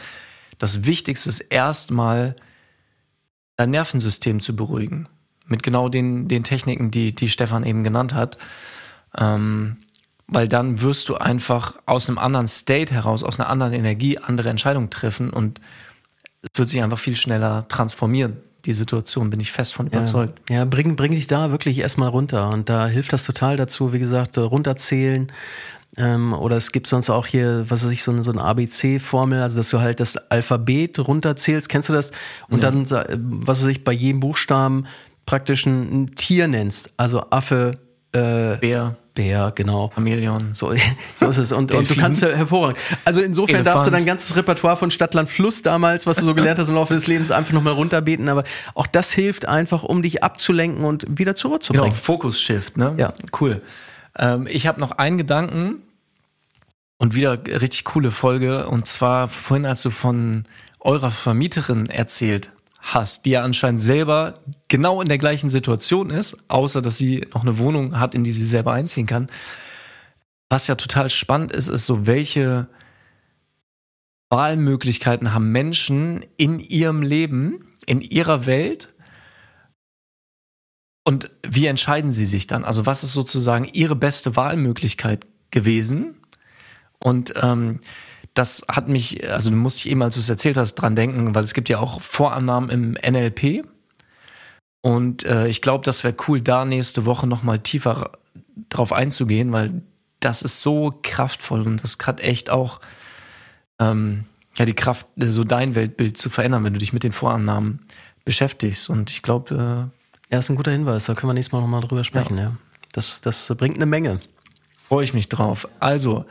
das 0.57 0.83
Wichtigste 0.83 1.29
ist 1.29 1.39
erstmal 1.39 2.35
dein 3.55 3.69
Nervensystem 3.69 4.41
zu 4.41 4.57
beruhigen. 4.57 5.07
Mit 5.45 5.63
genau 5.63 5.87
den, 5.87 6.27
den 6.27 6.43
Techniken, 6.43 6.91
die, 6.91 7.13
die 7.13 7.29
Stefan 7.29 7.63
eben 7.63 7.85
genannt 7.85 8.13
hat. 8.13 8.37
Ähm, 9.17 9.77
weil 10.31 10.47
dann 10.47 10.81
wirst 10.81 11.09
du 11.09 11.15
einfach 11.15 11.75
aus 11.85 12.07
einem 12.07 12.17
anderen 12.17 12.47
State 12.47 12.93
heraus, 12.93 13.23
aus 13.23 13.39
einer 13.39 13.49
anderen 13.49 13.73
Energie 13.73 14.17
andere 14.17 14.49
Entscheidungen 14.49 14.89
treffen 14.89 15.29
und 15.29 15.59
es 16.41 16.49
wird 16.57 16.69
sich 16.69 16.81
einfach 16.81 16.99
viel 16.99 17.15
schneller 17.15 17.67
transformieren. 17.67 18.37
Die 18.65 18.73
Situation 18.73 19.29
bin 19.29 19.39
ich 19.39 19.51
fest 19.51 19.73
von 19.73 19.87
überzeugt. 19.87 20.39
Ja, 20.49 20.57
ja 20.57 20.65
bring, 20.65 20.95
bring 20.95 21.13
dich 21.13 21.27
da 21.27 21.51
wirklich 21.51 21.79
erstmal 21.79 22.09
runter. 22.09 22.49
Und 22.49 22.69
da 22.69 22.87
hilft 22.87 23.13
das 23.13 23.25
total 23.25 23.57
dazu, 23.57 23.93
wie 23.93 23.99
gesagt, 23.99 24.37
runterzählen. 24.37 25.31
Ähm, 25.97 26.33
oder 26.33 26.57
es 26.57 26.71
gibt 26.71 26.87
sonst 26.87 27.09
auch 27.09 27.25
hier, 27.25 27.65
was 27.69 27.83
weiß 27.83 27.91
ich, 27.91 28.03
so 28.03 28.11
eine, 28.11 28.21
so 28.21 28.31
eine 28.31 28.41
ABC-Formel, 28.41 29.41
also 29.41 29.57
dass 29.57 29.69
du 29.69 29.79
halt 29.79 29.99
das 29.99 30.17
Alphabet 30.17 30.99
runterzählst. 30.99 31.69
Kennst 31.69 31.89
du 31.89 31.93
das? 31.93 32.11
Und 32.49 32.63
ja. 32.63 32.71
dann, 32.71 32.89
was 33.43 33.61
weiß 33.61 33.67
ich, 33.67 33.83
bei 33.83 33.93
jedem 33.93 34.19
Buchstaben 34.19 34.85
praktisch 35.25 35.65
ein, 35.65 36.03
ein 36.03 36.15
Tier 36.15 36.47
nennst. 36.47 36.91
Also 36.97 37.29
Affe, 37.31 37.79
äh, 38.11 38.57
Bär. 38.57 38.95
Bär, 39.13 39.51
genau. 39.53 39.89
Chameleon. 39.93 40.53
So, 40.53 40.73
so 41.15 41.27
ist 41.27 41.37
es. 41.37 41.51
Und, 41.51 41.73
und 41.73 41.89
du 41.89 41.95
kannst 41.95 42.21
hervorragend. 42.21 42.79
Also 43.03 43.21
insofern 43.21 43.57
Elefant. 43.57 43.75
darfst 43.75 43.87
du 43.87 43.91
dein 43.91 44.05
ganzes 44.05 44.35
Repertoire 44.35 44.77
von 44.77 44.91
Stadtland 44.91 45.29
Fluss 45.29 45.61
damals, 45.61 46.07
was 46.07 46.17
du 46.17 46.25
so 46.25 46.33
gelernt 46.33 46.57
hast 46.59 46.69
im 46.69 46.75
Laufe 46.75 46.93
des 46.93 47.05
Lebens, 47.07 47.29
einfach 47.29 47.53
nochmal 47.53 47.73
runterbeten. 47.73 48.29
Aber 48.29 48.43
auch 48.75 48.87
das 48.87 49.11
hilft 49.11 49.45
einfach, 49.45 49.83
um 49.83 50.01
dich 50.01 50.23
abzulenken 50.23 50.85
und 50.85 51.05
wieder 51.19 51.35
zurückzubringen. 51.35 51.89
Genau, 51.91 52.01
Fokus-Shift, 52.01 52.77
ne? 52.77 52.93
Ja. 52.97 53.13
Cool. 53.39 53.61
Ähm, 54.17 54.47
ich 54.49 54.67
habe 54.67 54.79
noch 54.79 54.91
einen 54.91 55.17
Gedanken 55.17 55.81
und 56.97 57.13
wieder 57.13 57.37
richtig 57.45 57.83
coole 57.83 58.11
Folge. 58.11 58.67
Und 58.67 58.85
zwar 58.85 59.27
vorhin, 59.27 59.65
als 59.65 59.81
du 59.81 59.89
von 59.89 60.45
eurer 60.79 61.11
Vermieterin 61.11 61.87
erzählt 61.87 62.51
hast, 62.79 63.25
die 63.25 63.31
ja 63.31 63.43
anscheinend 63.43 63.81
selber 63.81 64.39
genau 64.67 65.01
in 65.01 65.07
der 65.07 65.17
gleichen 65.17 65.49
Situation 65.49 66.09
ist, 66.09 66.37
außer 66.47 66.81
dass 66.81 66.97
sie 66.97 67.27
noch 67.33 67.41
eine 67.41 67.57
Wohnung 67.57 67.99
hat, 67.99 68.15
in 68.15 68.23
die 68.23 68.31
sie 68.31 68.45
selber 68.45 68.73
einziehen 68.73 69.05
kann. 69.05 69.29
Was 70.49 70.67
ja 70.67 70.75
total 70.75 71.09
spannend 71.09 71.51
ist, 71.51 71.67
ist 71.67 71.85
so, 71.85 72.07
welche 72.07 72.67
Wahlmöglichkeiten 74.29 75.33
haben 75.33 75.51
Menschen 75.51 76.25
in 76.37 76.59
ihrem 76.59 77.01
Leben, 77.01 77.65
in 77.85 78.01
ihrer 78.01 78.45
Welt 78.45 78.93
und 81.03 81.31
wie 81.47 81.65
entscheiden 81.65 82.11
sie 82.11 82.25
sich 82.25 82.45
dann? 82.45 82.63
Also 82.63 82.85
was 82.85 83.03
ist 83.03 83.13
sozusagen 83.13 83.65
ihre 83.65 83.95
beste 83.95 84.35
Wahlmöglichkeit 84.35 85.25
gewesen? 85.49 86.21
Und 86.99 87.33
ähm, 87.41 87.79
das 88.39 88.63
hat 88.69 88.87
mich, 88.87 89.29
also 89.29 89.49
du 89.49 89.57
musst 89.57 89.83
dich 89.83 89.91
eben, 89.91 90.01
als 90.01 90.13
du 90.13 90.21
es 90.21 90.29
erzählt 90.29 90.55
hast, 90.55 90.75
dran 90.75 90.95
denken, 90.95 91.35
weil 91.35 91.43
es 91.43 91.53
gibt 91.53 91.67
ja 91.67 91.79
auch 91.79 91.99
Vorannahmen 91.99 92.69
im 92.69 92.91
NLP. 92.93 93.67
Und 94.79 95.25
äh, 95.25 95.49
ich 95.49 95.61
glaube, 95.61 95.83
das 95.83 96.05
wäre 96.05 96.15
cool, 96.25 96.39
da 96.39 96.63
nächste 96.63 97.03
Woche 97.03 97.27
nochmal 97.27 97.59
tiefer 97.59 98.13
drauf 98.69 98.93
einzugehen, 98.93 99.51
weil 99.51 99.81
das 100.21 100.41
ist 100.41 100.61
so 100.61 100.97
kraftvoll 101.03 101.63
und 101.63 101.83
das 101.83 101.97
hat 102.01 102.21
echt 102.21 102.49
auch 102.49 102.79
ähm, 103.77 104.23
ja 104.57 104.63
die 104.63 104.73
Kraft, 104.73 105.07
so 105.17 105.43
dein 105.43 105.75
Weltbild 105.75 106.17
zu 106.17 106.29
verändern, 106.29 106.63
wenn 106.63 106.73
du 106.73 106.79
dich 106.79 106.93
mit 106.93 107.03
den 107.03 107.11
Vorannahmen 107.11 107.81
beschäftigst. 108.23 108.89
Und 108.89 109.11
ich 109.11 109.21
glaube, 109.21 109.91
äh, 110.29 110.33
ja, 110.33 110.39
ist 110.39 110.49
ein 110.49 110.55
guter 110.55 110.71
Hinweis. 110.71 111.05
Da 111.05 111.13
können 111.13 111.29
wir 111.29 111.33
nächstes 111.33 111.51
Mal 111.51 111.59
nochmal 111.59 111.81
drüber 111.81 112.05
sprechen. 112.05 112.37
Ja. 112.37 112.43
ja. 112.43 112.55
Das, 112.93 113.19
das 113.19 113.53
bringt 113.57 113.75
eine 113.75 113.85
Menge. 113.85 114.21
Freue 114.77 115.03
ich 115.03 115.13
mich 115.13 115.27
drauf. 115.27 115.67
Also, 115.81 116.25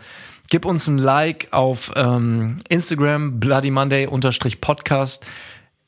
Gib 0.51 0.65
uns 0.65 0.89
ein 0.89 0.99
Like 0.99 1.49
auf 1.51 1.93
ähm, 1.97 2.57
Instagram, 2.69 3.39
Bloody 3.39 3.71
Monday 3.71 4.07
unterstrich 4.07 4.61
Podcast. 4.61 5.27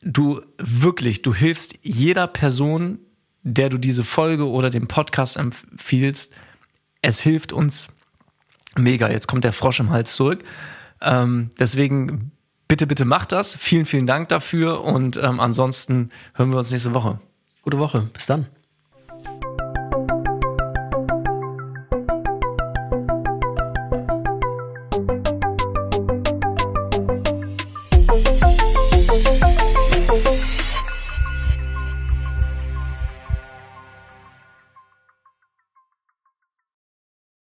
Du 0.02 0.42
wirklich, 0.58 1.22
du 1.22 1.34
hilfst 1.34 1.78
jeder 1.82 2.26
Person, 2.26 2.98
der 3.42 3.70
du 3.70 3.78
diese 3.78 4.04
Folge 4.04 4.46
oder 4.46 4.68
den 4.68 4.86
Podcast 4.86 5.36
empfiehlst. 5.36 6.34
Es 7.00 7.20
hilft 7.20 7.52
uns 7.52 7.88
mega. 8.76 9.10
Jetzt 9.10 9.28
kommt 9.28 9.44
der 9.44 9.54
Frosch 9.54 9.80
im 9.80 9.90
Hals 9.90 10.14
zurück. 10.14 10.44
Ähm, 11.00 11.50
deswegen 11.58 12.32
bitte, 12.68 12.86
bitte 12.86 13.06
macht 13.06 13.32
das. 13.32 13.56
Vielen, 13.56 13.86
vielen 13.86 14.06
Dank 14.06 14.28
dafür 14.28 14.84
und 14.84 15.16
ähm, 15.16 15.40
ansonsten 15.40 16.10
hören 16.34 16.50
wir 16.50 16.58
uns 16.58 16.70
nächste 16.70 16.92
Woche. 16.92 17.18
Gute 17.62 17.78
Woche. 17.78 18.10
Bis 18.12 18.26
dann. 18.26 18.46